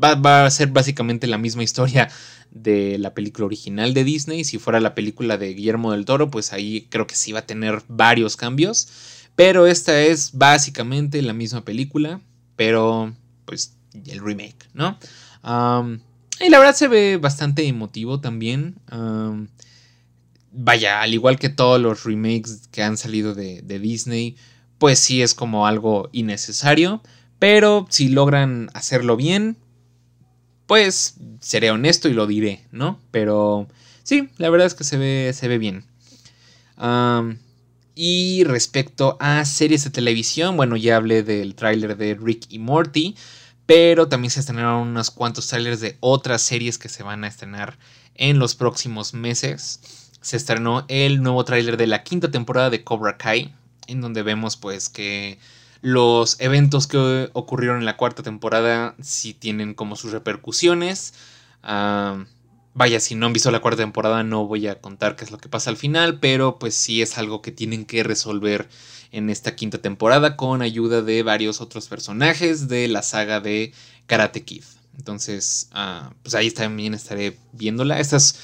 [0.01, 2.09] Va, va, a ser básicamente la misma historia
[2.53, 4.45] de la película original de Disney.
[4.45, 7.47] Si fuera la película de Guillermo del Toro, pues ahí creo que sí va a
[7.47, 8.87] tener varios cambios.
[9.35, 12.21] Pero esta es básicamente la misma película,
[12.55, 13.13] pero
[13.45, 13.75] pues
[14.07, 14.99] el remake, ¿no?
[16.43, 18.75] Y la verdad se ve bastante emotivo también.
[20.51, 24.37] vaya, al igual que todos los remakes que han salido de, Disney,
[24.79, 27.01] pues sí es como algo innecesario.
[27.39, 29.57] Pero si logran hacerlo bien,
[30.67, 32.99] pues seré honesto y lo diré, ¿no?
[33.13, 33.69] Pero
[34.03, 35.85] sí, la verdad es que se ve, se ve bien.
[37.95, 43.15] y respecto a series de televisión, bueno, ya hablé del tráiler de Rick y Morty.
[43.67, 47.79] Pero también se estrenaron unos cuantos trailers de otras series que se van a estrenar
[48.15, 49.81] en los próximos meses.
[50.21, 53.55] Se estrenó el nuevo tráiler de la quinta temporada de Cobra Kai,
[53.87, 55.39] en donde vemos pues que
[55.81, 61.15] los eventos que ocurrieron en la cuarta temporada sí tienen como sus repercusiones.
[61.63, 62.25] Ah,
[62.75, 65.39] vaya, si no han visto la cuarta temporada no voy a contar qué es lo
[65.39, 68.69] que pasa al final, pero pues sí es algo que tienen que resolver
[69.11, 73.73] en esta quinta temporada con ayuda de varios otros personajes de la saga de
[74.07, 74.65] Karate Kid.
[74.97, 78.01] Entonces, ah, pues ahí también estaré viéndola.
[78.01, 78.39] Estas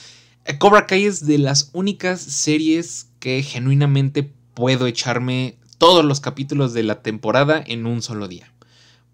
[0.44, 6.72] eh, Cobra Kai es de las únicas series que genuinamente puedo echarme todos los capítulos
[6.72, 8.52] de la temporada en un solo día.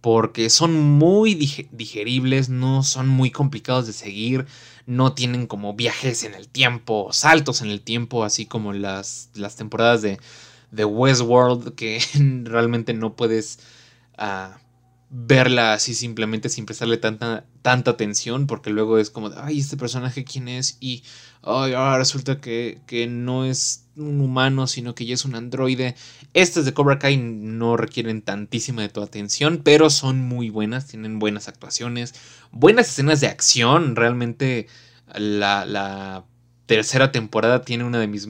[0.05, 4.45] Porque son muy digeribles, no son muy complicados de seguir,
[4.87, 9.57] no tienen como viajes en el tiempo, saltos en el tiempo, así como las, las
[9.57, 10.19] temporadas de
[10.75, 12.03] de Westworld que
[12.45, 13.59] realmente no puedes...
[14.17, 14.59] Ah,
[15.17, 20.25] verla así simplemente sin prestarle tanta, tanta atención, porque luego es como, ay, este personaje
[20.25, 21.05] quién es, y
[21.45, 25.95] ay, resulta que, que, no es un humano, sino que ya es un androide.
[26.33, 31.19] Estas de Cobra Kai no requieren tantísima de tu atención, pero son muy buenas, tienen
[31.19, 32.15] buenas actuaciones,
[32.51, 34.67] buenas escenas de acción, realmente
[35.15, 36.25] la, la
[36.67, 38.27] tercera temporada tiene una de mis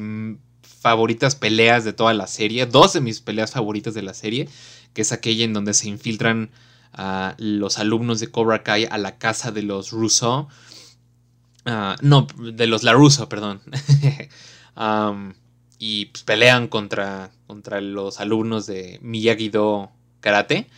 [0.80, 4.48] favoritas peleas de toda la serie, dos de mis peleas favoritas de la serie,
[4.92, 6.50] que es aquella en donde se infiltran
[6.92, 10.48] a los alumnos de Cobra Kai a la casa de los Russo.
[11.66, 13.62] Ah, no, de los LaRusso, perdón.
[15.78, 19.90] y pues, pelean contra, contra los alumnos de Miyagi-Do
[20.20, 20.68] Karate.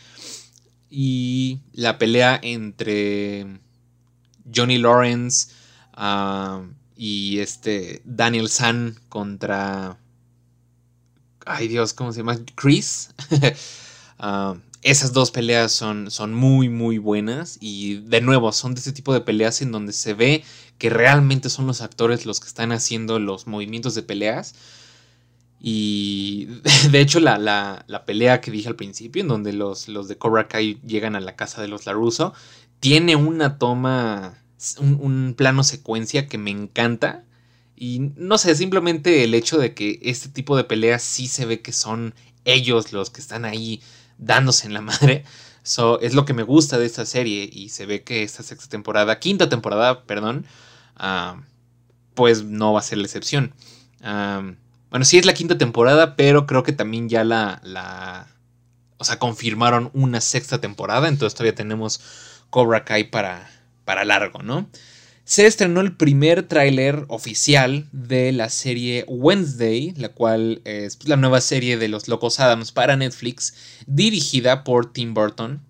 [0.89, 3.61] Y la pelea entre
[4.55, 5.53] Johnny Lawrence
[6.97, 9.99] y este Daniel San contra...
[11.45, 12.39] Ay Dios, ¿cómo se llama?
[12.57, 13.11] Chris.
[14.87, 17.59] esas dos peleas son, son muy, muy buenas.
[17.61, 20.45] Y de nuevo, son de ese tipo de peleas en donde se ve
[20.79, 24.55] que realmente son los actores los que están haciendo los movimientos de peleas.
[25.61, 26.47] Y
[26.93, 30.47] de hecho, la, la, pelea que dije al principio, en donde los, los, de Cobra
[30.47, 32.33] Kai llegan a la casa de los Laruso,
[32.79, 34.39] tiene una toma,
[34.79, 37.25] un, un plano secuencia que me encanta.
[37.75, 41.61] Y no sé, simplemente el hecho de que este tipo de peleas sí se ve
[41.61, 42.15] que son
[42.45, 43.83] ellos los que están ahí
[44.19, 45.25] dándose en la madre.
[45.63, 48.69] So, es lo que me gusta de esta serie y se ve que esta sexta
[48.69, 50.47] temporada, quinta temporada, perdón,
[50.95, 51.41] ah,
[52.15, 53.53] pues no va a ser la excepción.
[54.01, 54.43] Ah,
[54.91, 58.29] bueno, sí es la quinta temporada, pero creo que también ya la, la,
[58.99, 62.01] o sea, confirmaron una sexta temporada, entonces todavía tenemos
[62.51, 63.51] Cobra Kai para,
[63.85, 64.69] para largo, ¿no?
[65.27, 71.17] Se estrenó el primer tráiler oficial de la serie Wednesday, la cual es pues, la
[71.17, 73.53] nueva serie de los Locos Adams para Netflix,
[73.89, 75.61] dirigida por Tim Burton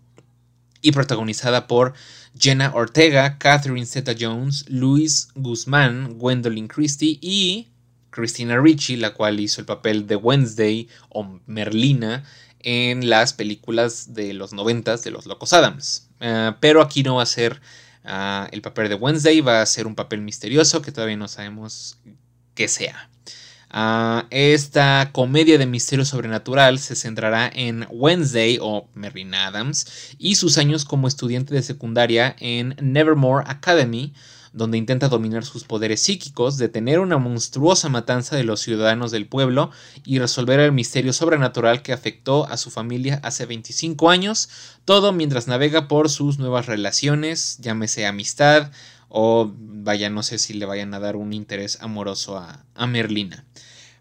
[0.83, 1.95] y protagonizada por
[2.39, 7.69] Jenna Ortega, Catherine Zeta-Jones, Luis Guzmán, Gwendolyn Christie y
[8.11, 12.25] Christina Ricci, la cual hizo el papel de Wednesday o Merlina
[12.61, 16.09] en las películas de los noventas de los Locos Adams.
[16.21, 17.59] Eh, pero aquí no va a ser
[18.07, 21.99] Ah, el papel de Wednesday va a ser un papel misterioso que todavía no sabemos
[22.55, 23.11] qué sea.
[23.69, 30.57] Ah, esta comedia de misterio sobrenatural se centrará en Wednesday o Merlin Adams y sus
[30.57, 34.15] años como estudiante de secundaria en Nevermore Academy,
[34.57, 39.71] donde intenta dominar sus poderes psíquicos, detener una monstruosa matanza de los ciudadanos del pueblo
[40.03, 44.49] y resolver el misterio sobrenatural que afectó a su familia hace 25 años,
[44.87, 48.73] todo mientras navega por sus nuevas relaciones, llámese amistad
[49.11, 53.45] o vaya, no sé si le vayan a dar un interés amoroso a, Merlina.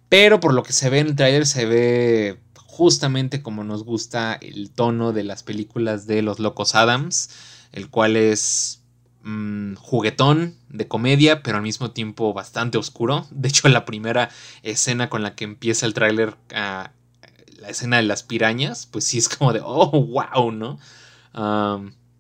[0.08, 4.36] Pero por lo que se ve en el trailer se ve justamente como nos gusta
[4.36, 7.30] el tono de las películas de los locos Adams,
[7.74, 8.85] el cual es
[9.28, 13.26] Mm, juguetón de comedia, pero al mismo tiempo bastante oscuro.
[13.32, 14.30] De hecho, la primera
[14.62, 16.92] escena con la que empieza el tráiler, ah,
[17.58, 20.80] la escena de las pirañas, pues sí es como de, oh, wow, ¿no?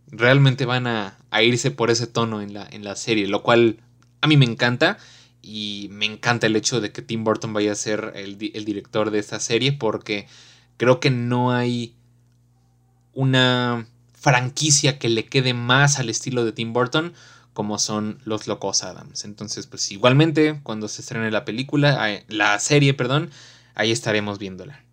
[0.07, 3.77] realmente van a, irse por ese tono en la, en la serie, lo cual
[4.21, 4.97] a mí me encanta.
[5.43, 9.19] Y me encanta el hecho de que Tim Burton vaya a ser el director de
[9.19, 10.27] esta serie porque
[10.77, 11.93] creo que no hay
[13.13, 13.87] una
[14.25, 17.13] franquicia que le quede más al estilo de Tim Burton
[17.53, 19.23] como son los Locos Adams.
[19.23, 23.29] Entonces, pues igualmente, cuando se estrene la película, la serie, perdón,
[23.75, 24.83] ahí estaremos viéndola.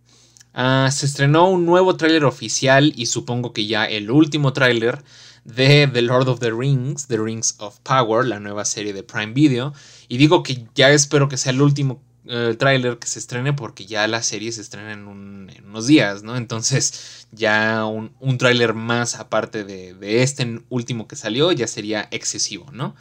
[0.52, 5.02] Ah, se estrenó un nuevo tráiler oficial y supongo que ya el último tráiler
[5.46, 9.32] de The Lord of the Rings, The Rings of Power, la nueva serie de Prime
[9.32, 9.72] Video.
[10.08, 13.86] Y digo que ya espero que sea el último el tráiler que se estrene porque
[13.86, 16.36] ya la serie se estrena en, unos días, ¿no?
[16.36, 22.70] Entonces ya un, un tráiler más aparte de, este último que salió ya sería excesivo,
[22.72, 22.94] ¿no?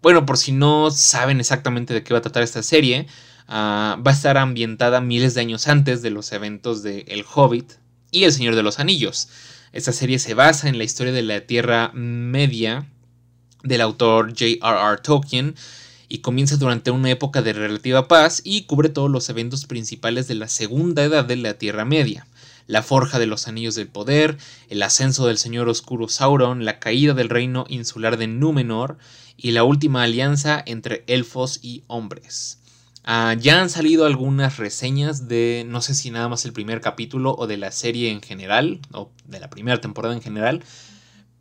[0.00, 3.06] bueno, por si no saben exactamente de qué va a tratar esta serie,
[3.46, 7.74] ah, va a estar ambientada miles de años antes de los eventos de El Hobbit
[8.10, 9.28] y El Señor de los Anillos.
[9.72, 12.86] Esta serie se basa en la historia de la Tierra Media
[13.62, 14.98] del autor J.R.R.
[15.02, 15.54] Tolkien
[16.08, 20.34] y comienza durante una época de relativa paz y cubre todos los eventos principales de
[20.34, 22.26] la segunda edad de la Tierra Media.
[22.66, 24.36] La forja de los anillos del poder,
[24.68, 28.98] el ascenso del señor oscuro Sauron, la caída del reino insular de Númenor
[29.36, 32.58] y la última alianza entre elfos y hombres.
[33.04, 37.34] Ah, ya han salido algunas reseñas de, no sé si nada más el primer capítulo
[37.38, 40.62] o de la serie en general, o de la primera temporada en general,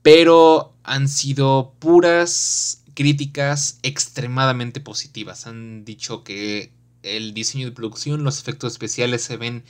[0.01, 5.45] pero han sido puras críticas extremadamente positivas.
[5.45, 6.71] Han dicho que
[7.03, 9.63] el diseño de producción, los efectos especiales se ven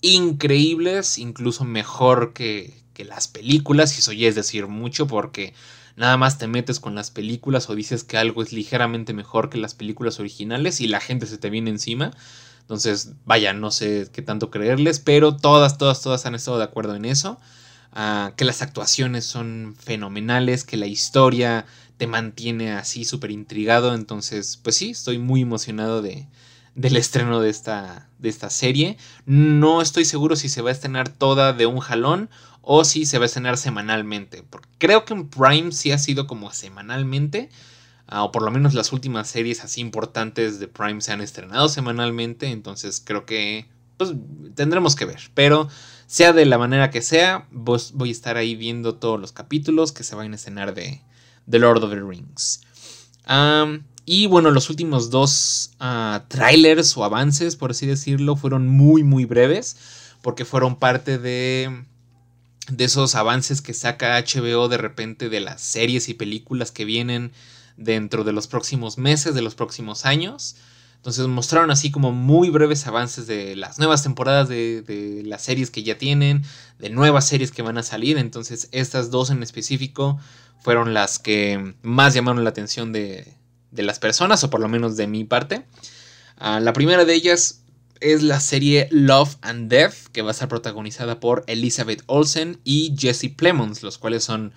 [0.00, 5.52] increíbles, incluso mejor que, que las películas, y eso ya es decir mucho porque
[5.96, 9.58] nada más te metes con las películas o dices que algo es ligeramente mejor que
[9.58, 12.12] las películas originales y la gente se te viene encima.
[12.62, 16.94] Entonces, vaya, no sé qué tanto creerles, pero todas, todas, todas han estado de acuerdo
[16.94, 17.38] en eso.
[17.92, 21.66] Ah, que las actuaciones son fenomenales, que la historia
[22.02, 23.94] te mantiene así súper intrigado.
[23.94, 26.26] Entonces, pues sí, estoy muy emocionado de,
[26.74, 28.96] del estreno de esta, de esta serie.
[29.24, 32.28] No estoy seguro si se va a estrenar toda de un jalón
[32.60, 34.42] o si se va a estrenar semanalmente.
[34.42, 37.50] Porque creo que en Prime sí ha sido como semanalmente.
[38.08, 41.68] Ah, o por lo menos las últimas series así importantes de Prime se han estrenado
[41.68, 42.48] semanalmente.
[42.48, 44.10] Entonces creo que pues
[44.56, 45.20] tendremos que ver.
[45.34, 45.68] Pero
[46.08, 50.02] sea de la manera que sea, voy a estar ahí viendo todos los capítulos que
[50.02, 51.00] se van a estrenar de,
[51.50, 52.60] The Lord of the Rings.
[54.04, 59.24] y bueno, los últimos dos ah, trailers o avances, por así decirlo, fueron muy, muy
[59.24, 59.76] breves.
[60.22, 61.84] Porque fueron parte de
[62.68, 67.32] de esos avances que saca HBO de repente de las series y películas que vienen
[67.76, 70.56] dentro de los próximos meses, de los próximos años.
[70.96, 75.82] Entonces mostraron así como muy breves avances de las nuevas temporadas de, las series que
[75.82, 76.44] ya tienen,
[76.78, 78.18] de nuevas series que van a salir.
[78.18, 80.20] Entonces estas dos en específico
[80.62, 83.34] fueron las que más llamaron la atención de,
[83.72, 85.64] las personas, o por lo menos de mi parte.
[86.36, 87.62] Ah, la primera de ellas
[88.00, 92.94] es la serie Love and Death, que va a estar protagonizada por Elizabeth Olsen y
[92.98, 94.52] Jesse Plemons, los cuales son,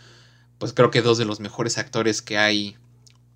[0.58, 2.76] pues creo que dos de los mejores actores que hay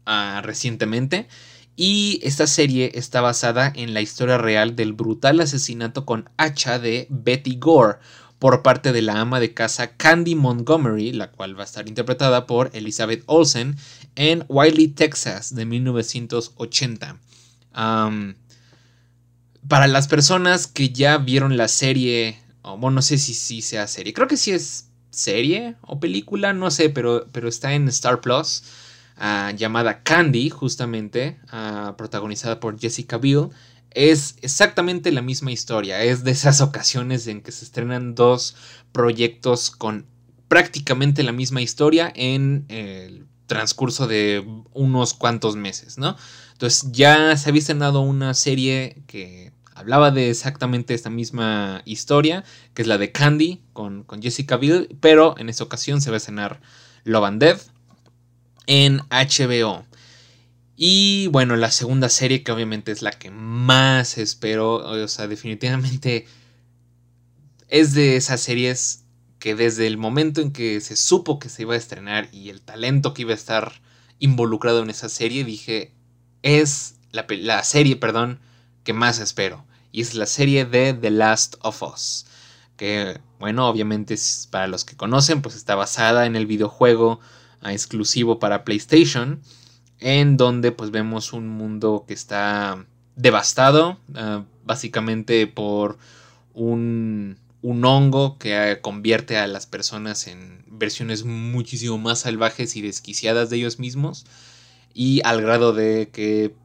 [0.06, 1.28] ah, recientemente.
[1.76, 7.08] Y esta serie está basada en la historia real del brutal asesinato con hacha de
[7.10, 8.00] Betty Gore
[8.40, 12.48] por parte de la ama de casa Candy Montgomery, la cual va a estar interpretada
[12.48, 13.76] por Elizabeth Olsen
[14.16, 17.18] en Wiley, Texas, de 1980
[19.68, 23.88] para las personas que ya vieron la serie, o bueno, no sé si sí sea
[23.88, 28.22] serie, creo que sí es serie o película, no sé, pero, pero está en Star
[28.22, 28.64] Plus,
[29.18, 33.50] ah, llamada Candy, justamente, ah, protagonizada por Jessica Biel.
[33.92, 38.56] Es exactamente la misma historia, es de esas ocasiones en que se estrenan dos
[38.92, 40.06] proyectos con
[40.48, 46.16] prácticamente la misma historia en el transcurso de unos cuantos meses, ¿no?
[46.54, 52.82] Entonces ya se había estrenado una serie que hablaba de exactamente esta misma historia, que
[52.82, 56.60] es la de Candy con, Jessica Biel, pero en esta ocasión se va a estrenar
[57.06, 57.62] Love and Death
[58.68, 59.86] en HBO.
[60.82, 66.26] Y bueno, la segunda serie que obviamente es la que más espero, o sea, definitivamente
[67.68, 69.04] es de esas series
[69.40, 72.62] que desde el momento en que se supo que se iba a estrenar y el
[72.62, 73.82] talento que iba a estar
[74.20, 75.94] involucrado en esa serie, dije,
[76.44, 78.40] es la, la serie, perdón,
[78.86, 79.66] que más espero.
[79.92, 82.26] Y es la serie de The Last of Us.
[82.78, 84.16] Que, bueno, obviamente
[84.50, 87.20] para los que conocen, pues está basada en el videojuego
[87.60, 89.42] ah, exclusivo para PlayStation.
[90.00, 92.86] En donde pues vemos un mundo que está
[93.16, 94.00] devastado.
[94.16, 95.98] Ah, básicamente por
[96.54, 103.50] un, un hongo que convierte a las personas en versiones muchísimo más salvajes y desquiciadas
[103.50, 104.28] de ellos mismos
[104.94, 106.56] y al grado de que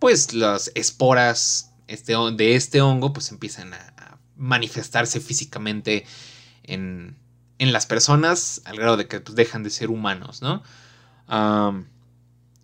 [0.00, 6.04] pues las esporas este, de este hongo pues empiezan a, manifestarse físicamente
[6.64, 7.16] en,
[7.58, 10.64] en, las personas al grado de que pues, dejan de ser humanos, ¿no?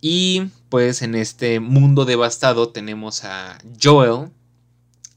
[0.01, 4.31] Y pues en este mundo devastado tenemos a Joel,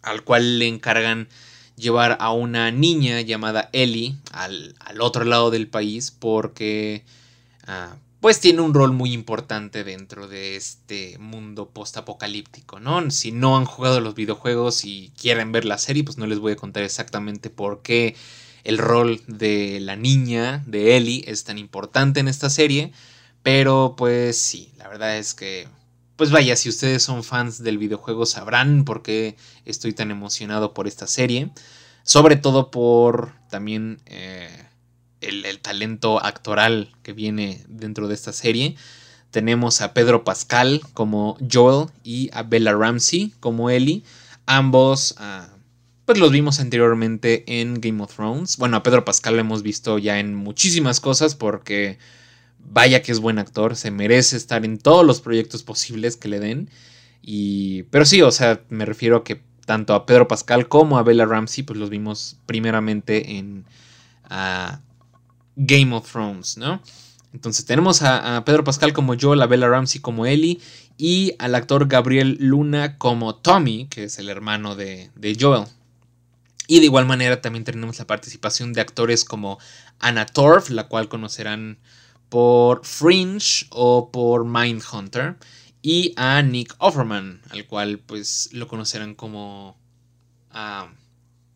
[0.01, 1.27] al cual le encargan
[1.75, 7.03] llevar a una niña llamada Ellie al, al otro lado del país porque
[7.67, 13.09] ah, pues tiene un rol muy importante dentro de este mundo post-apocalíptico, ¿no?
[13.09, 16.53] Si no han jugado los videojuegos y quieren ver la serie, pues no les voy
[16.53, 18.15] a contar exactamente por qué
[18.63, 22.91] el rol de la niña, de Ellie, es tan importante en esta serie,
[23.43, 25.67] pero pues sí, la verdad es que,
[26.15, 29.35] pues vaya, si ustedes son fans del videojuego sabrán por qué
[29.65, 31.51] estoy tan emocionado por esta serie,
[32.03, 34.01] sobre todo por también...
[34.05, 34.67] Eh,
[35.21, 38.75] el, talento actoral que viene dentro de esta serie.
[39.29, 44.03] Tenemos a Pedro Pascal como Joel y a Bella Ramsey como Ellie.
[44.45, 45.47] Ambos, ah,
[46.05, 48.57] pues los vimos anteriormente en Game of Thrones.
[48.57, 51.97] Bueno, a Pedro Pascal lo hemos visto ya en muchísimas cosas porque
[52.65, 56.39] vaya que es buen actor, se merece estar en todos los proyectos posibles que le
[56.39, 56.69] den.
[57.21, 61.03] Y, pero sí, o sea, me refiero a que tanto a Pedro Pascal como a
[61.03, 63.65] Bella Ramsey, pues los vimos primeramente en
[64.25, 64.81] ah,
[65.55, 66.81] Game of Thrones, ¿no?
[67.33, 70.59] Entonces tenemos a, Pedro Pascal como Joel, a Bella Ramsey como Ellie
[70.97, 75.09] y al actor Gabriel Luna como Tommy, que es el hermano de,
[75.39, 75.65] Joel.
[76.67, 79.59] Y de igual manera también tenemos la participación de actores como
[79.99, 81.79] Anna Torf, la cual conocerán
[82.31, 85.35] por Fringe o por Mindhunter.
[85.81, 89.77] Y a Nick Offerman, al cual pues lo conocerán como
[90.51, 90.87] ah,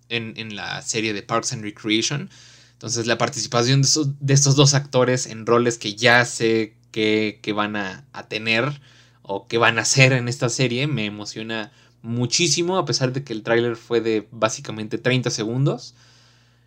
[0.09, 2.29] en, la serie de Parks and Recreation.
[2.73, 8.05] Entonces la participación de, estos dos actores en roles que ya sé que, van a,
[8.11, 8.81] a, tener
[9.21, 11.71] o que van a hacer en esta serie me emociona
[12.01, 15.95] muchísimo a pesar de que el tráiler fue de básicamente 30 segundos.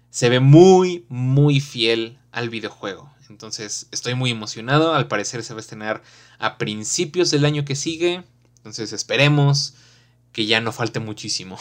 [0.08, 3.17] Se ve muy, muy fiel al videojuego.
[3.30, 4.94] Entonces estoy muy emocionado.
[4.94, 6.02] Al parecer se va a estrenar
[6.38, 8.24] a principios del año que sigue.
[8.58, 9.74] Entonces esperemos
[10.32, 11.58] que ya no falte muchísimo.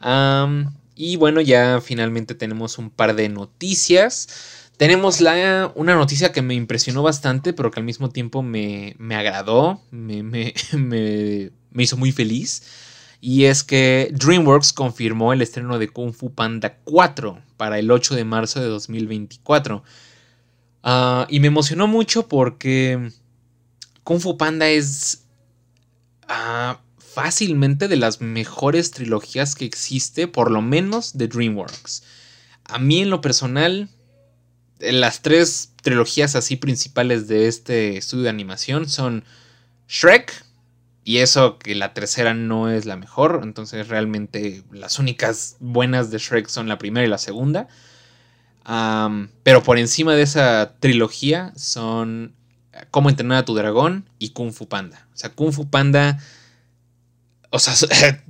[0.96, 4.28] y bueno, ya finalmente tenemos un par de noticias.
[4.76, 9.14] Tenemos la, una noticia que me impresionó bastante, pero que al mismo tiempo me, me
[9.14, 12.62] agradó, me, me, me, me hizo muy feliz.
[13.20, 18.14] Y es que DreamWorks confirmó el estreno de Kung Fu Panda 4 para el 8
[18.14, 19.84] de marzo de 2024.
[20.82, 23.12] Ah, y me emocionó mucho porque
[24.04, 25.24] Kung Fu Panda es
[26.28, 32.02] ah, fácilmente de las mejores trilogías que existe, por lo menos de DreamWorks.
[32.64, 33.88] A mí en lo personal,
[34.78, 39.24] las tres trilogías así principales de este estudio de animación son
[39.88, 40.44] Shrek,
[41.02, 46.18] y eso que la tercera no es la mejor, entonces realmente las únicas buenas de
[46.18, 47.68] Shrek son la primera y la segunda
[48.64, 52.34] pero por encima de esa trilogía son
[52.90, 55.08] Cómo entrenar a tu dragón y Kung Fu Panda.
[55.12, 56.18] O sea, Kung Fu Panda.
[57.50, 57.74] O sea,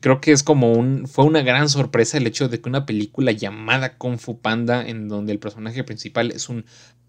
[0.00, 1.08] creo que es como un.
[1.08, 5.08] Fue una gran sorpresa el hecho de que una película llamada Kung Fu Panda, en
[5.08, 6.66] donde el personaje principal es un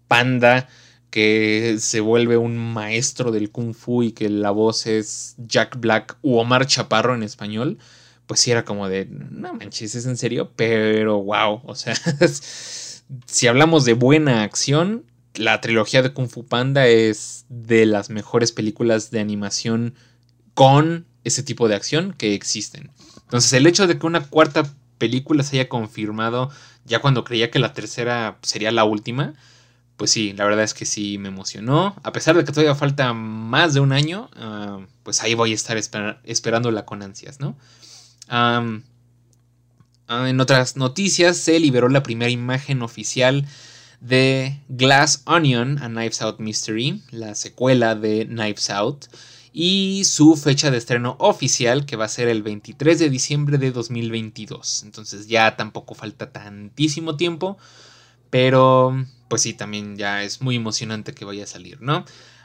[0.08, 0.68] panda
[1.10, 6.16] que se vuelve un maestro del Kung Fu y que la voz es Jack Black
[6.22, 7.78] u Omar Chaparro en español
[8.32, 11.94] pues sí era como de, no manches, es en serio, pero wow, o sea,
[13.26, 15.04] si hablamos de buena acción,
[15.34, 19.96] la trilogía de Kung Fu Panda es de las mejores películas de animación
[20.54, 22.90] con ese tipo de acción que existen.
[23.24, 24.62] Entonces el hecho de que una cuarta
[24.96, 26.48] película se haya confirmado
[26.86, 29.34] ya cuando creía que la tercera sería la última,
[29.98, 31.96] pues sí, la verdad es que sí me emocionó.
[32.02, 35.54] A pesar de que todavía falta más de un año, ah, pues ahí voy a
[35.54, 37.58] estar esperándola con ansias, ¿no?
[38.28, 38.80] Ah,
[40.08, 43.46] en otras noticias, se liberó la primera imagen oficial
[44.00, 49.06] de Glass Onion, a Knives Out Mystery, la secuela de Knives Out,
[49.52, 53.70] y su fecha de estreno oficial, que va a ser el 23 de diciembre de
[53.70, 54.82] 2022.
[54.84, 57.58] Entonces ya tampoco falta tantísimo tiempo,
[58.30, 62.04] pero pues sí, también ya es muy emocionante que vaya a salir, ¿no?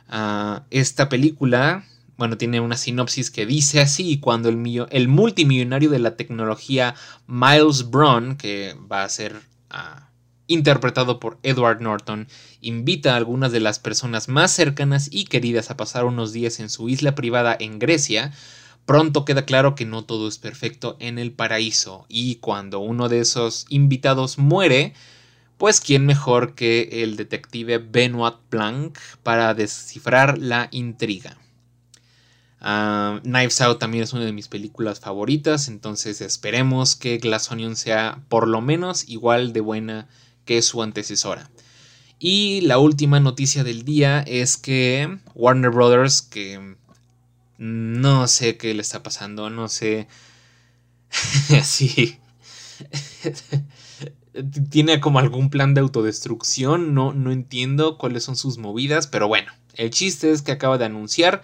[0.09, 1.86] Ah, esta película
[2.18, 6.95] bueno, tiene una sinopsis que dice así, cuando el, el multimillonario de la tecnología
[7.28, 9.39] Miles Braun, que va a ser
[9.70, 10.09] ah,
[10.47, 12.28] interpretado por Edward Norton,
[12.59, 16.70] invita a algunas de las personas más cercanas y queridas a pasar unos días en
[16.70, 18.34] su isla privada en Grecia,
[18.86, 23.20] pronto queda claro que no todo es perfecto en el paraíso, y cuando uno de
[23.20, 24.93] esos invitados muere,
[25.57, 31.38] pues quién mejor que el detective Benoit Blanc para descifrar la intriga.
[32.60, 37.76] Ah, Knives Out también es una de mis películas favoritas, entonces esperemos que Glass Onion
[37.76, 40.08] sea por lo menos igual de buena
[40.45, 41.49] que su antecesora.
[42.20, 46.76] Y la última noticia del día es que Warner Brothers, que
[47.60, 50.08] no sé qué le está pasando, no sé
[51.64, 52.18] si
[54.70, 59.51] tiene como algún plan de autodestrucción, no, no entiendo cuáles son sus movidas, pero bueno,
[59.76, 61.43] el chiste es que acaba de anunciar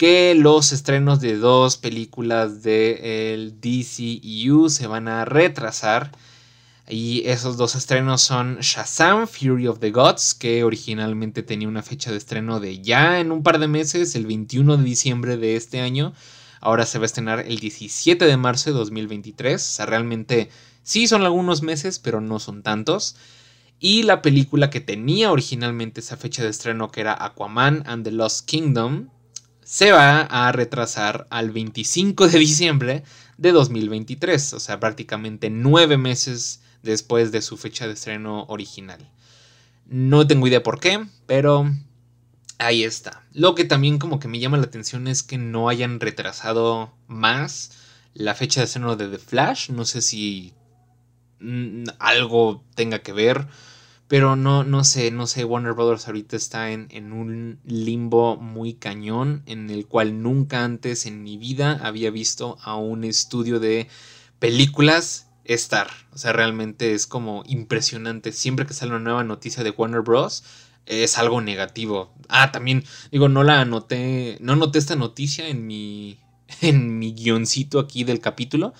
[0.00, 6.10] que los estrenos de dos películas del DCU se van a retrasar.
[6.88, 12.10] Y esos dos estrenos son Shazam, Fury of the Gods, que originalmente tenía una fecha
[12.10, 15.80] de estreno de ya en un par de meses, el 21 de diciembre de este
[15.80, 16.14] año.
[16.62, 19.60] Ahora se va a estrenar el 17 de marzo de 2023.
[19.60, 20.48] O sea, realmente
[20.82, 23.16] sí son algunos meses, pero no son tantos.
[23.78, 28.12] Y la película que tenía originalmente esa fecha de estreno, que era Aquaman and the
[28.12, 29.10] Lost Kingdom,
[29.70, 33.04] se va a retrasar al 25 de diciembre
[33.38, 39.08] de 2023, o sea, prácticamente nueve meses después de su fecha de estreno original.
[39.86, 41.70] No tengo idea por qué, pero
[42.58, 43.22] ahí está.
[43.32, 47.70] Lo que también como que me llama la atención es que no hayan retrasado más
[48.12, 49.70] la fecha de estreno de The Flash.
[49.70, 50.52] No sé si
[51.38, 53.46] mm, algo tenga que ver.
[54.10, 58.74] Pero no, no sé, no sé, Warner Brothers ahorita está en, en, un limbo muy
[58.74, 63.86] cañón en el cual nunca antes en mi vida había visto a un estudio de
[64.40, 65.88] películas, Star.
[66.12, 68.32] O sea, realmente es como impresionante.
[68.32, 70.42] Siempre que sale una nueva noticia de Warner Bros.
[70.86, 72.12] es algo negativo.
[72.28, 72.82] Ah, también,
[73.12, 76.18] digo, no la anoté, no anoté esta noticia en mi,
[76.62, 78.74] en mi guioncito aquí del capítulo.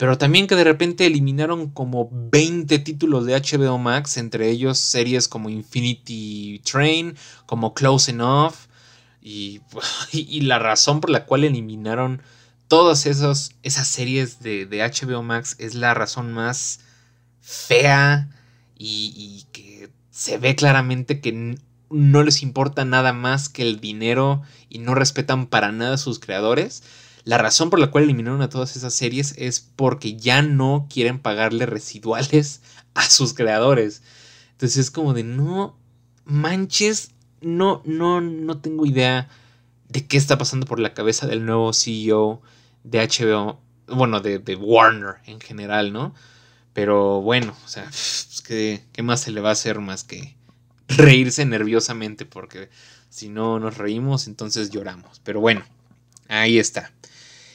[0.00, 5.28] Pero también que de repente eliminaron como 20 títulos de HBO Max, entre ellos series
[5.28, 8.54] como Infinity Train, como Close Enough.
[9.22, 12.22] Y, la razón por la cual eliminaron
[12.66, 16.80] todas esos, esas series de, de, HBO Max es la razón más
[17.42, 18.30] fea
[18.78, 21.58] y, y que se ve claramente que
[21.90, 24.40] no les importa nada más que el dinero
[24.70, 26.82] y no respetan para nada a sus creadores.
[27.24, 31.18] La razón por la cual eliminaron a todas esas series es porque ya no quieren
[31.18, 32.62] pagarle residuales
[32.94, 34.02] a sus creadores.
[34.52, 35.76] Entonces es como de no
[36.24, 39.28] manches, no, no, no tengo idea
[39.88, 42.42] de qué está pasando por la cabeza del nuevo CEO
[42.84, 46.14] de HBO, bueno, de, Warner en general, ¿no?
[46.72, 50.36] Pero bueno, o sea, pues, ¿qué, ¿qué más se le va a hacer más que
[50.88, 52.24] reírse nerviosamente?
[52.24, 52.70] Porque
[53.08, 55.20] si no nos reímos, entonces lloramos.
[55.24, 55.64] Pero bueno,
[56.28, 56.92] ahí está.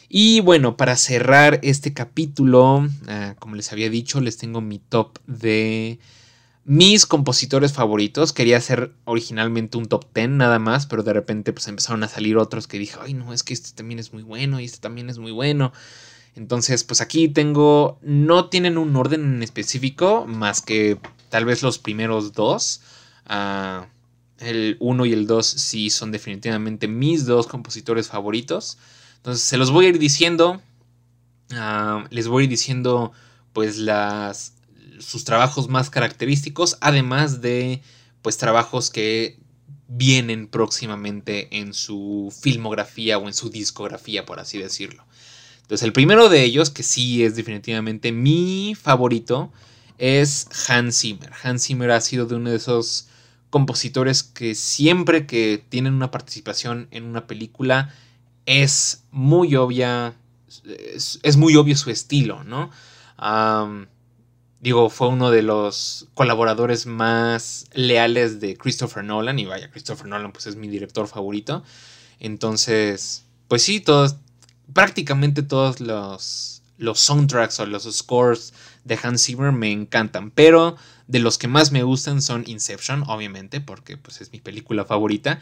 [0.09, 5.17] Y bueno, para cerrar este capítulo, ah, como les había dicho, les tengo mi top
[5.27, 5.99] de
[6.63, 8.33] mis compositores favoritos.
[8.33, 12.37] Quería hacer originalmente un top 10 nada más, pero de repente pues empezaron a salir
[12.37, 15.09] otros que dije, ay no, es que este también es muy bueno y este también
[15.09, 15.71] es muy bueno.
[16.35, 20.99] Entonces, pues aquí tengo, no tienen un orden en específico, más que
[21.29, 22.81] tal vez los primeros dos.
[23.25, 23.87] Ah,
[24.39, 28.77] el 1 y el 2 sí son definitivamente mis dos compositores favoritos.
[29.25, 30.61] Entonces se los voy a ir diciendo.
[31.51, 33.11] Ah, les voy a ir diciendo
[33.53, 34.53] pues las
[34.99, 36.77] sus trabajos más característicos.
[36.79, 37.81] Además de
[38.21, 39.39] pues trabajos que
[39.87, 45.03] vienen próximamente en su filmografía o en su discografía, por así decirlo.
[45.63, 49.51] Entonces el primero de ellos, que sí es definitivamente mi favorito,
[49.97, 51.31] es Hans Zimmer.
[51.41, 53.07] Hans Zimmer ha sido de uno de esos
[53.49, 57.91] compositores que siempre que tienen una participación en una película
[58.45, 60.15] es muy obvia,
[60.65, 62.69] es, muy obvio su estilo, ¿no?
[64.59, 70.31] digo, fue uno de los colaboradores más leales de Christopher Nolan, y vaya, Christopher Nolan
[70.31, 71.63] pues es mi director favorito.
[72.19, 74.15] Entonces, pues sí, todos,
[74.73, 80.77] prácticamente todos los, los soundtracks o los scores de Hans Zimmer me encantan, pero
[81.07, 85.39] de los que más me gustan son Inception, obviamente, porque pues es mi película favorita.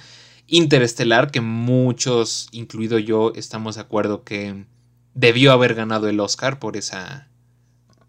[0.48, 4.66] Interestelar, que muchos, incluido yo, estamos de acuerdo que
[5.14, 7.28] debió haber ganado el Oscar por esa.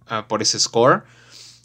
[0.06, 1.04] Ah, por ese score.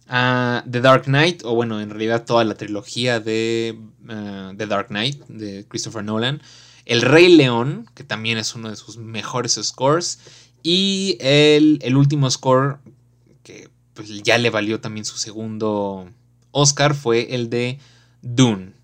[0.07, 4.87] Uh, The Dark Knight, o bueno, en realidad toda la trilogía de ah, The Dark
[4.87, 6.41] Knight de Christopher Nolan.
[6.85, 10.19] El Rey León, que también es uno de sus mejores scores.
[10.63, 12.79] Y el, el último score,
[13.43, 16.09] que pues, ya le valió también su segundo
[16.51, 17.79] Oscar, fue el de
[18.21, 18.78] Dune.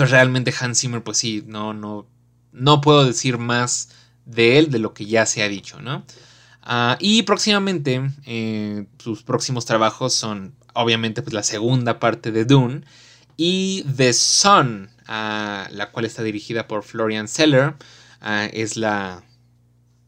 [0.00, 2.06] Entonces realmente Hans Zimmer, pues sí, no, no,
[2.52, 3.90] no puedo decir más
[4.24, 6.06] de él de lo que ya se ha dicho, ¿no?
[6.62, 12.80] Ah, y próximamente, eh, sus próximos trabajos son obviamente pues, la segunda parte de Dune
[13.36, 17.74] y The Sun, ah, la cual está dirigida por Florian Seller,
[18.22, 19.22] ah, es la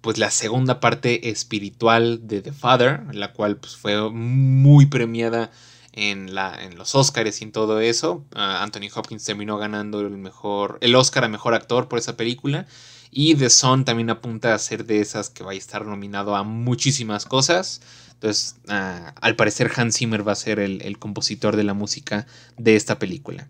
[0.00, 5.50] pues la segunda parte espiritual de The Father, la cual pues, fue muy premiada
[5.92, 8.24] en, la, en los Oscars y en todo eso.
[8.34, 12.66] Ah, Anthony Hopkins terminó ganando el mejor, el Oscar a mejor actor por esa película.
[13.10, 16.44] Y The Son también apunta a ser de esas que va a estar nominado a
[16.44, 17.82] muchísimas cosas.
[18.14, 22.26] Entonces, ah, al parecer Hans Zimmer va a ser el, compositor de la música
[22.56, 23.48] de esta película.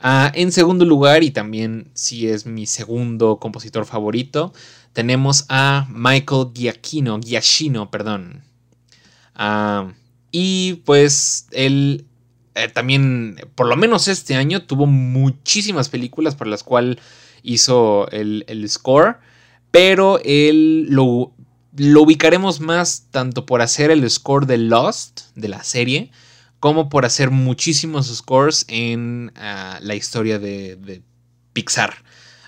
[0.00, 4.52] Ah, en segundo lugar, y también si es mi segundo compositor favorito,
[4.92, 8.42] tenemos a Michael Giacchino, Giacchino, perdón.
[10.32, 12.06] Y pues él
[12.54, 16.98] eh, también, por lo menos este año, tuvo muchísimas películas por las cuales
[17.42, 19.18] hizo el, score.
[19.70, 21.32] Pero él lo,
[21.76, 26.10] lo, ubicaremos más tanto por hacer el score de Lost, de la serie,
[26.60, 31.02] como por hacer muchísimos scores en ah, la historia de,
[31.54, 31.94] Pixar.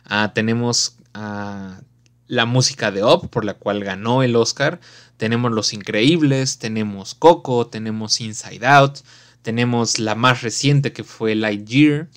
[0.05, 1.80] Ah, tenemos ah,
[2.26, 4.80] la música de Up, por la cual ganó el Oscar.
[5.17, 8.99] Tenemos Los Increíbles, tenemos Coco, tenemos Inside Out,
[9.43, 12.09] tenemos la más reciente que fue Lightyear,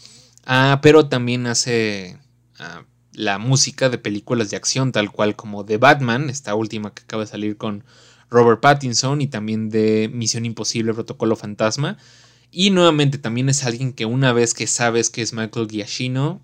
[0.45, 2.18] ah, pero también hace
[2.60, 2.84] ah,
[3.14, 7.24] la música de películas de acción, tal cual como The Batman, esta última que acaba
[7.24, 7.84] de salir con
[8.30, 11.98] Robert Pattinson, y también de Misión Imposible, Protocolo Fantasma.
[12.52, 16.41] Y nuevamente también es alguien que una vez que sabes que es Michael Giacchino,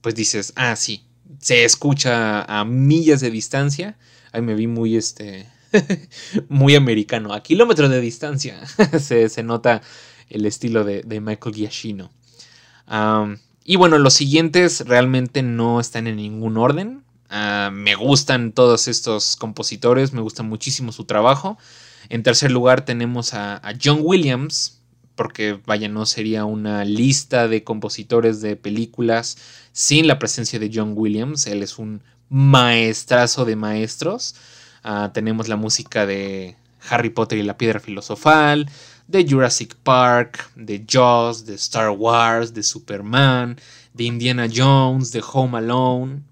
[0.00, 1.06] pues dices, ah, sí,
[1.40, 3.98] se escucha a millas de distancia.
[4.32, 5.48] Ahí me vi muy este
[6.48, 7.32] muy americano.
[7.32, 8.66] A kilómetros de distancia
[8.98, 9.82] se, nota
[10.28, 12.10] el estilo de, Michael Giacchino.
[13.64, 17.04] y bueno, los siguientes realmente no están en ningún orden.
[17.30, 21.58] Ah, me gustan todos estos compositores, me gusta muchísimo su trabajo.
[22.08, 24.80] En tercer lugar tenemos a, John Williams,
[25.16, 29.38] porque vaya, no sería una lista de compositores de películas
[29.72, 31.46] sin la presencia de John Williams.
[31.46, 34.34] Él es un maestrazo de maestros.
[34.84, 36.56] Ah, tenemos la música de
[36.90, 38.68] Harry Potter y la piedra filosofal,
[39.08, 43.58] de Jurassic Park, de Jaws, de Star Wars, de Superman,
[43.94, 46.22] de Indiana Jones, de Home Alone.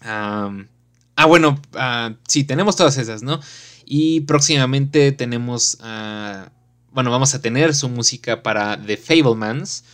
[0.00, 3.38] ah, bueno, uh, sí, tenemos todas esas, ¿no?
[3.84, 6.50] Y próximamente tenemos, ah,
[6.92, 9.84] bueno, vamos a tener su música para The Fablemans.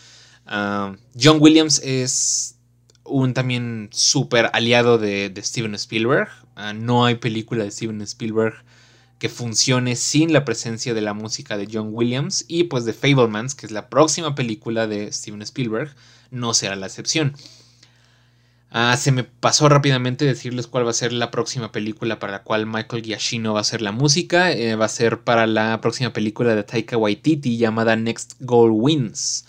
[0.45, 2.54] Ah, John Williams es
[3.05, 6.29] un también súper aliado de, Steven Spielberg.
[6.55, 8.55] Ah, no hay película de Steven Spielberg
[9.19, 12.45] que funcione sin la presencia de la música de John Williams.
[12.47, 15.95] Y pues The Fablemans, que es la próxima película de Steven Spielberg,
[16.31, 17.35] no será la excepción.
[18.71, 22.43] Ah, se me pasó rápidamente decirles cuál va a ser la próxima película para la
[22.43, 24.51] cual Michael Giacchino va a hacer la música.
[24.51, 29.45] Eh, va a ser para la próxima película de Taika Waititi llamada Next Goal Wins.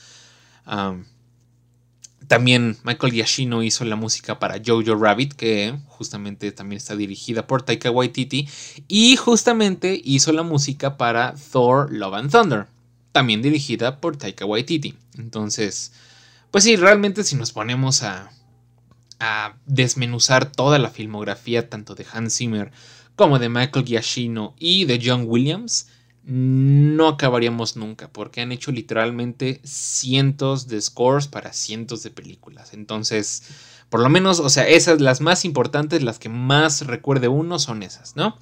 [2.28, 7.62] También Michael Giacchino hizo la música para Jojo Rabbit, que justamente también está dirigida por
[7.62, 8.48] Taika Waititi.
[8.88, 12.66] Y justamente hizo la música para Thor Love and Thunder,
[13.12, 14.94] también dirigida por Taika Waititi.
[15.18, 15.92] Entonces,
[16.50, 18.30] pues sí, realmente si nos ponemos a
[19.18, 22.72] a desmenuzar toda la filmografía tanto de Hans Zimmer
[23.14, 25.88] como de Michael Giacchino y de John Williams,
[26.26, 32.74] no acabaríamos nunca, porque han hecho literalmente cientos de scores para cientos de películas.
[32.74, 33.44] Entonces,
[33.88, 37.84] por lo menos, o sea, esas, las más importantes, las que más recuerde uno, son
[37.84, 38.36] esas, ¿no?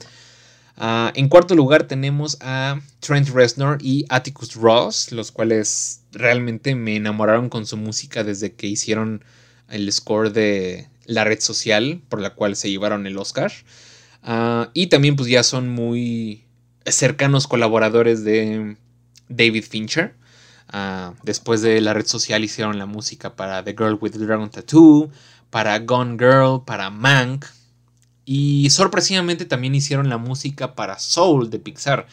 [0.76, 6.96] Ah, en cuarto lugar tenemos a Trent Reznor y Atticus Ross, los cuales realmente me
[6.96, 9.22] enamoraron con su música desde que hicieron
[9.68, 13.52] el score de la red social por la cual se llevaron el Oscar.
[14.22, 16.43] Ah, y también pues ya son muy
[16.86, 18.76] cercanos colaboradores de
[19.28, 20.14] David Fincher.
[20.68, 24.50] Ah, después de la red social hicieron la música para The Girl with the Dragon
[24.50, 25.10] Tattoo,
[25.50, 27.46] para Gone Girl, para Mank.
[28.24, 32.06] Y sorpresivamente también hicieron la música para Soul de Pixar.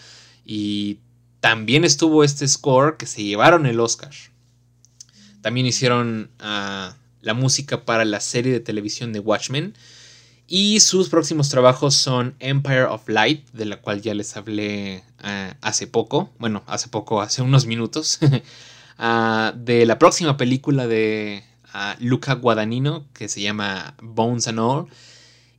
[0.45, 0.99] Y
[1.39, 4.11] también estuvo este score que se llevaron el Oscar.
[5.41, 9.73] También hicieron uh, la música para la serie de televisión de Watchmen.
[10.53, 15.53] Y sus próximos trabajos son Empire of Light, de la cual ya les hablé eh,
[15.61, 18.19] hace poco, bueno, hace poco, hace unos minutos,
[18.97, 24.87] ah, de la próxima película de ah, Luca Guadagnino, que se llama Bones and All.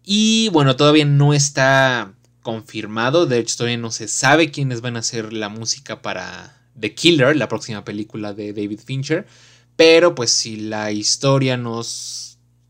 [0.05, 2.13] Y bueno, todavía no está
[2.43, 6.95] confirmado, de hecho todavía no se sabe quiénes van a hacer la música para The
[6.95, 9.27] Killer, la próxima película de David Fincher.
[9.75, 12.22] Pero pues si la historia nos,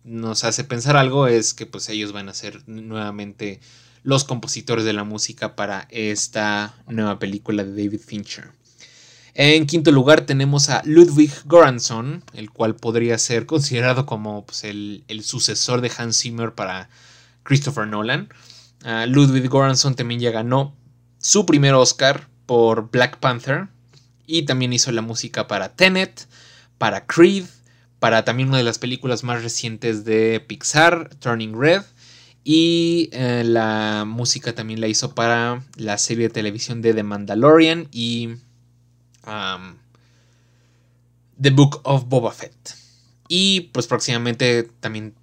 [0.05, 3.61] nos hace pensar algo es que pues ellos van a ser nuevamente
[4.03, 8.51] los compositores de la música para esta nueva película de David Fincher.
[9.35, 15.05] En quinto lugar tenemos a Ludwig Göransson, el cual podría ser considerado como pues, el,
[15.23, 16.91] sucesor de Hans Zimmer para
[17.43, 18.29] Christopher Nolan.
[18.85, 20.77] Ah, Ludwig Göransson también ya ganó
[21.19, 23.69] su primer Oscar por Black Panther
[24.27, 26.27] y también hizo la música para Tenet,
[26.77, 27.47] para Creed,
[28.03, 31.83] para también una de las películas más recientes de Pixar, Turning Red.
[32.43, 37.87] Y eh, la música también la hizo para la serie de televisión de The Mandalorian
[37.93, 38.31] y
[41.41, 42.75] The Book of Boba Fett.
[43.29, 45.15] Y pues próximamente también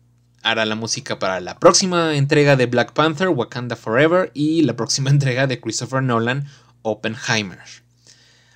[0.42, 5.10] hará la música para la próxima entrega de Black Panther, Wakanda Forever, y la próxima
[5.10, 6.48] entrega de Christopher Nolan,
[6.84, 7.60] Oppenheimer.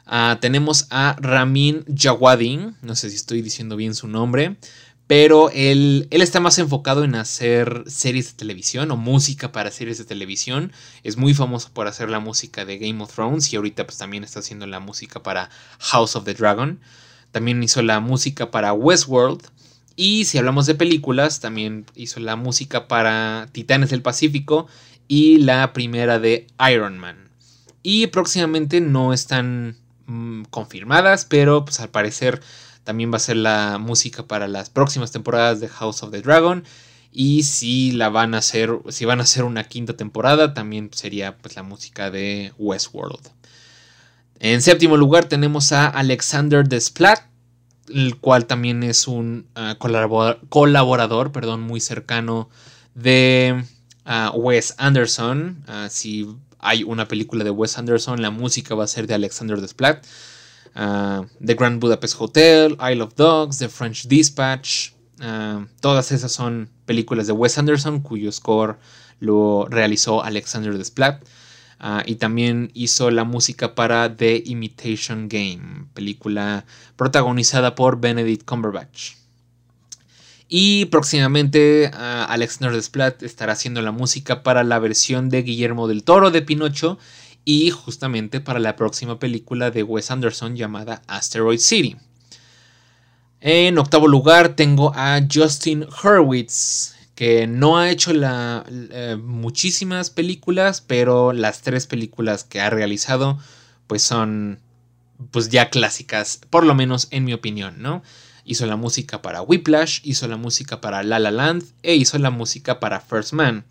[0.06, 4.58] Ah, tenemos a Ramin Jawadin, no sé si estoy diciendo bien su nombre,
[5.08, 9.98] pero él, él, está más enfocado en hacer series de televisión o música para series
[9.98, 10.72] de televisión.
[11.04, 14.24] Es muy famoso por hacer la música de Game of Thrones y ahorita pues también
[14.24, 15.50] está haciendo la música para
[15.80, 16.80] House of the Dragon.
[17.32, 19.42] También hizo la música para Westworld.
[19.96, 24.68] Y si hablamos de películas, también hizo la música para Titanes del Pacífico
[25.08, 27.30] y la primera de Iron Man.
[27.84, 32.42] Y próximamente no están Mm, confirmadas, pero pues al parecer
[32.84, 36.66] también va a ser la música para las próximas temporadas de House of the Dragon.
[37.12, 41.38] Y si la van a hacer, si van a hacer una quinta temporada, también sería
[41.38, 43.30] pues la música de Westworld.
[44.40, 47.22] En séptimo lugar tenemos a Alexander Desplat,
[47.94, 52.50] el cual también es un ah, colaborador, colaborador perdón, muy cercano
[52.94, 53.64] de
[54.34, 55.64] Wes Anderson.
[55.90, 56.28] si
[56.64, 60.06] hay una película de Wes Anderson, la música va a ser de Alexander Desplat.
[60.74, 64.92] The Grand Budapest Hotel, Isle of Dogs, The French Dispatch.
[65.80, 68.78] todas esas son películas de Wes Anderson cuyo score
[69.20, 71.24] lo realizó Alexander Desplat.
[72.06, 79.23] y también hizo la música para The Imitation Game, película protagonizada por Benedict Cumberbatch.
[80.56, 81.98] Y próximamente uh,
[82.30, 87.00] Alexander Desplat estará haciendo la música para la versión de Guillermo del Toro de Pinocho
[87.44, 91.98] y justamente para la próxima película de Wes Anderson llamada Asteroid City.
[93.42, 101.34] En octavo lugar tengo a Justin Hurwitz, que no ha hecho eh, muchísimas películas, pero
[101.34, 103.40] las tres películas que ha realizado
[103.88, 104.60] pues son
[105.32, 108.04] pues ya clásicas, por lo menos en mi opinión, ¿no?
[108.46, 112.30] Hizo la música para Whiplash, hizo la música para La La Land e hizo la
[112.30, 113.66] música para First Man.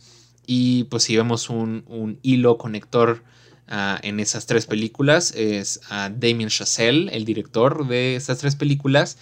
[0.47, 3.23] Y pues si vemos un, hilo conector
[3.69, 9.19] ah, en esas tres películas, es a Damien Chazelle, el director de esas tres películas.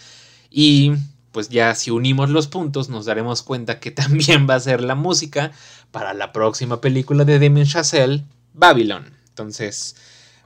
[0.50, 0.92] Y
[1.32, 4.94] pues ya si unimos los puntos nos daremos cuenta que también va a ser la
[4.94, 5.52] música
[5.90, 8.24] para la próxima película de Damien Chazelle,
[8.54, 9.12] Babylon.
[9.28, 9.96] Entonces,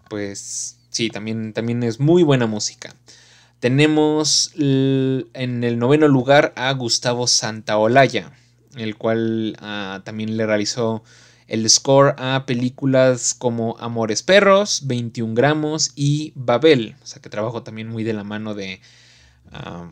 [0.08, 2.94] pues sí, también, también es muy buena música.
[3.64, 8.30] Tenemos en el noveno lugar a Gustavo Santaolalla,
[8.76, 11.02] el cual ah, también le realizó
[11.48, 16.94] el score a películas como Amores Perros, 21 gramos y Babel.
[17.02, 18.82] O sea que trabajó también muy de la mano de
[19.50, 19.90] ah,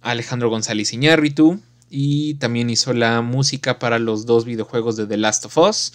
[0.00, 1.60] Alejandro González Iñárritu.
[1.90, 5.92] Y también hizo la música para los dos videojuegos de The Last of Us.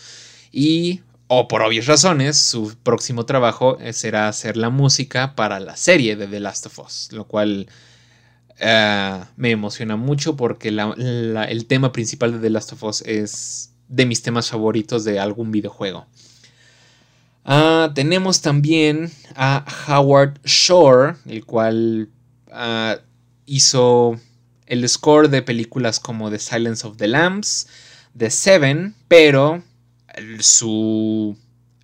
[0.51, 5.75] Y o por obvias razones, su próximo trabajo eh, será hacer la música para la
[5.75, 7.67] serie de The Last of Us, lo cual
[8.59, 14.05] eh, me emociona mucho porque el tema principal de The Last of Us es de
[14.05, 16.05] mis temas favoritos de algún videojuego.
[17.45, 22.09] Ah, tenemos también a Howard Shore, el cual
[22.51, 22.97] ah,
[23.45, 24.19] hizo
[24.65, 27.67] el score de películas como The Silence of the Lambs,
[28.17, 29.61] The Seven, pero
[30.39, 31.37] su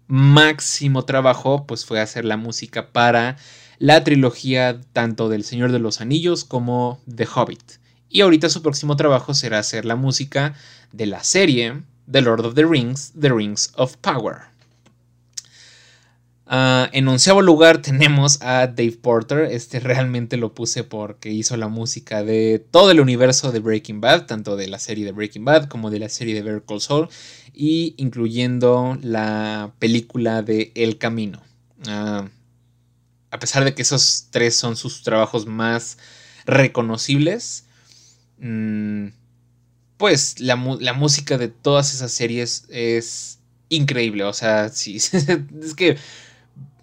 [0.07, 3.37] máximo trabajo pues fue hacer la música para
[3.77, 7.79] la trilogía tanto del Señor de los Anillos como The Hobbit.
[8.09, 10.55] Y ahorita su próximo trabajo será hacer la música
[10.91, 14.49] de la serie The Lord of the Rings, The Rings of Power.
[16.51, 19.51] Ah, en onceavo lugar tenemos a Dave Porter.
[19.51, 24.25] Este realmente lo puse porque hizo la música de todo el universo de Breaking Bad,
[24.25, 27.07] tanto de la serie de Breaking Bad como de la serie de Better Call
[27.59, 31.43] y incluyendo la película de El Camino.
[31.87, 32.29] Ah,
[33.31, 35.97] a pesar de que esos tres son sus trabajos más
[36.45, 37.65] reconocibles,
[38.39, 39.07] mm,
[39.97, 44.23] pues la, la música de todas esas series es increíble.
[44.23, 44.95] O sea, sí,
[45.61, 45.97] es que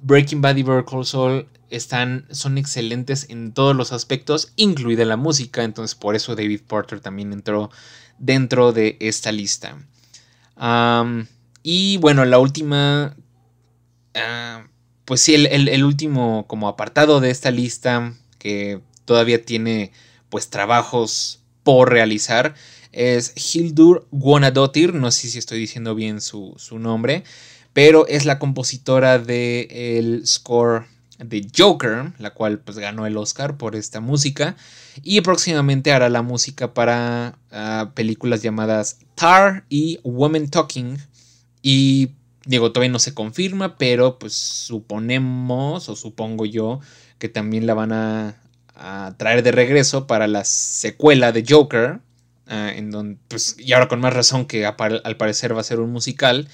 [0.02, 5.64] Breaking Bad y Better Call están, son excelentes en todos los aspectos, incluida la música,
[5.64, 7.70] entonces por eso David Porter también entró
[8.18, 9.78] dentro de esta lista.
[11.62, 13.16] Y bueno, la última,
[14.14, 14.66] ah,
[15.04, 19.92] pues sí, el, último como apartado de esta lista que todavía tiene
[20.28, 22.54] pues trabajos por realizar
[22.92, 27.24] es Hildur Guanadotir, no sé si estoy diciendo bien su, su nombre
[27.76, 30.86] pero es la compositora del score
[31.18, 34.56] de Joker, la cual pues ganó el Oscar por esta música
[35.02, 40.98] y próximamente hará la música para ah, películas llamadas Tar y Woman Talking
[41.62, 42.10] y
[42.44, 46.80] digo todavía no se confirma, pero pues suponemos o supongo yo
[47.18, 48.36] que también la van a,
[49.16, 52.00] traer de regreso para la secuela de Joker,
[52.46, 55.80] ah, en donde pues y ahora con más razón que al parecer va a ser
[55.80, 56.48] un musical.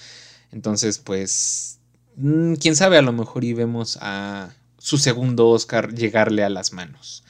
[0.53, 1.79] Entonces, pues,
[2.17, 7.25] quién sabe, a lo mejor y vemos a su segundo Oscar llegarle a las manos.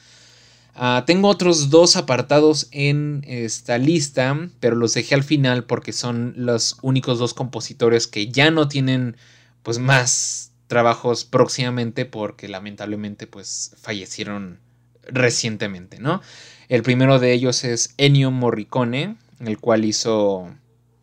[0.75, 6.33] Ah, tengo otros dos apartados en esta lista, pero los dejé al final porque son
[6.35, 9.15] los únicos dos compositores que ya no tienen
[9.61, 14.59] pues más trabajos próximamente porque lamentablemente pues fallecieron
[15.03, 16.21] recientemente, ¿no?
[16.69, 20.49] El primero de ellos es Ennio Morricone, el cual hizo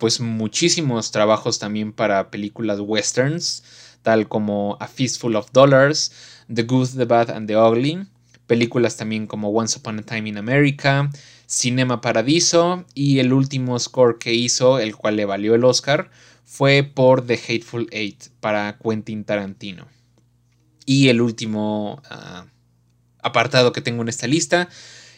[0.00, 3.62] pues muchísimos trabajos también para películas westerns,
[4.02, 6.10] tal como A Fistful of Dollars,
[6.52, 8.06] The Good, The Bad and The Ugly,
[8.48, 11.08] películas también como Once Upon a Time in America,
[11.46, 16.10] Cinema Paradiso y el último score que hizo, el cual le valió el Oscar,
[16.44, 19.86] fue por The Hateful Eight para Quentin Tarantino.
[20.86, 22.46] Y el último ah,
[23.22, 24.68] apartado que tengo en esta lista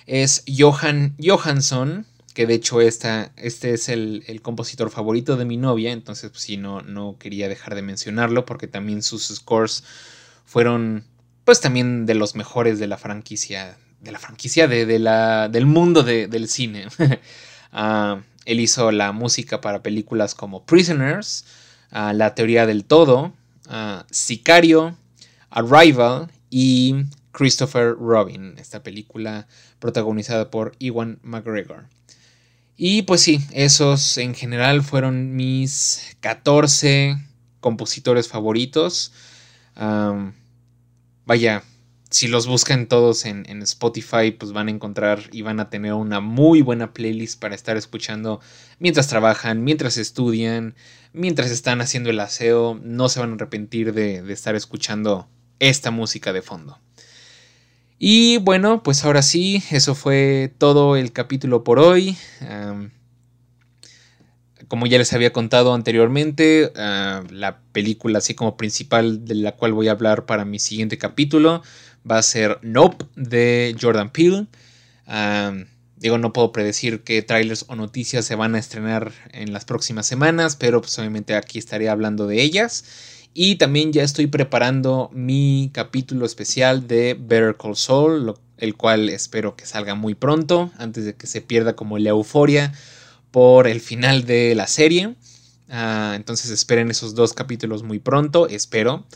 [0.06, 2.04] es Johan Johansson,
[2.34, 6.56] que de hecho esta, este es el, compositor favorito de mi novia, entonces pues, sí,
[6.56, 9.84] no, no quería dejar de mencionarlo porque también sus scores
[10.44, 11.04] fueron
[11.44, 16.02] pues también de los mejores de la franquicia, de la franquicia de, la, del mundo
[16.02, 16.88] del cine.
[17.74, 21.46] Ah, él hizo la música para películas como Prisoners,
[21.90, 23.32] ah, La teoría del todo,
[23.66, 24.94] ah, Sicario,
[25.48, 31.86] Arrival y Christopher Robin, esta película protagonizada por Iwan McGregor.
[32.84, 37.16] Y pues sí, esos en general fueron mis 14
[37.60, 39.12] compositores favoritos.
[41.24, 41.62] vaya,
[42.10, 46.18] si los buscan todos en, Spotify, pues van a encontrar y van a tener una
[46.18, 48.40] muy buena playlist para estar escuchando
[48.80, 50.74] mientras trabajan, mientras estudian,
[51.12, 52.80] mientras están haciendo el aseo.
[52.82, 55.28] No se van a arrepentir de, de estar escuchando
[55.60, 56.80] esta música de fondo.
[58.04, 62.16] Y bueno, pues ahora sí, eso fue todo el capítulo por hoy.
[64.66, 69.72] como ya les había contado anteriormente, ah, la película así como principal de la cual
[69.72, 71.62] voy a hablar para mi siguiente capítulo
[72.10, 74.48] va a ser Nope de Jordan Peele.
[75.94, 80.06] digo, no puedo predecir qué trailers o noticias se van a estrenar en las próximas
[80.06, 82.84] semanas, pero pues obviamente aquí estaré hablando de ellas.
[83.34, 89.56] Y también ya estoy preparando mi capítulo especial de Better Call Saul, el cual espero
[89.56, 92.72] que salga muy pronto, antes de que se pierda como la euforia
[93.30, 95.14] por el final de la serie.
[95.70, 99.06] Ah, entonces esperen esos dos capítulos muy pronto, espero.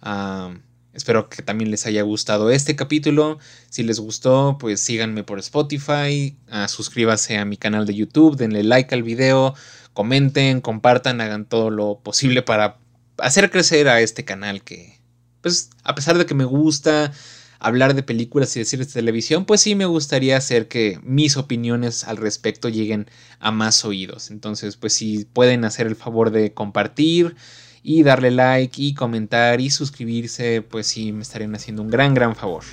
[0.00, 0.54] Ah,
[0.94, 3.38] espero que también les haya gustado este capítulo.
[3.68, 8.62] Si les gustó, pues síganme por Spotify, uh, suscríbanse a mi canal de YouTube, denle
[8.62, 9.54] like al video,
[9.92, 12.78] comenten, compartan, hagan todo lo posible para
[13.18, 15.00] hacer crecer a este canal que,
[15.40, 17.12] pues, a pesar de que me gusta
[17.58, 21.36] hablar de películas y de series de televisión, pues sí me gustaría hacer que mis
[21.36, 23.08] opiniones al respecto lleguen
[23.40, 24.30] a más oídos.
[24.30, 27.36] Entonces, pues si pueden hacer el favor de compartir
[27.82, 32.36] y darle like y comentar y suscribirse, pues sí me estarían haciendo un gran, gran
[32.36, 32.64] favor.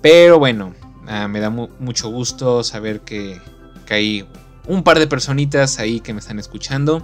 [0.00, 0.74] Pero bueno,
[1.06, 3.40] ah, me da mucho gusto saber que,
[3.86, 4.28] que, hay
[4.66, 7.02] un par de personitas ahí que me están escuchando.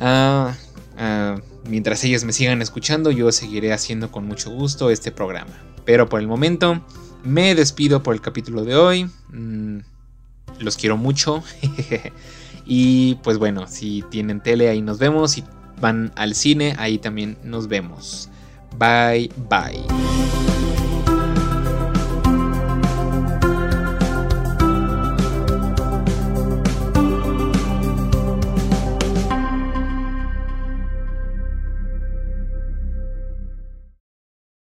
[0.00, 0.54] Ah,
[0.96, 5.52] Ah, mientras ellas me sigan escuchando, yo seguiré haciendo con mucho gusto este programa.
[5.84, 6.82] Pero por el momento,
[7.22, 9.10] me despido por el capítulo de hoy.
[9.32, 9.78] Mm,
[10.58, 11.42] los quiero mucho.
[12.66, 15.32] y pues bueno, si tienen tele, ahí nos vemos.
[15.32, 15.44] Si
[15.80, 18.28] van al cine, ahí también nos vemos.
[18.78, 20.65] Bye, bye.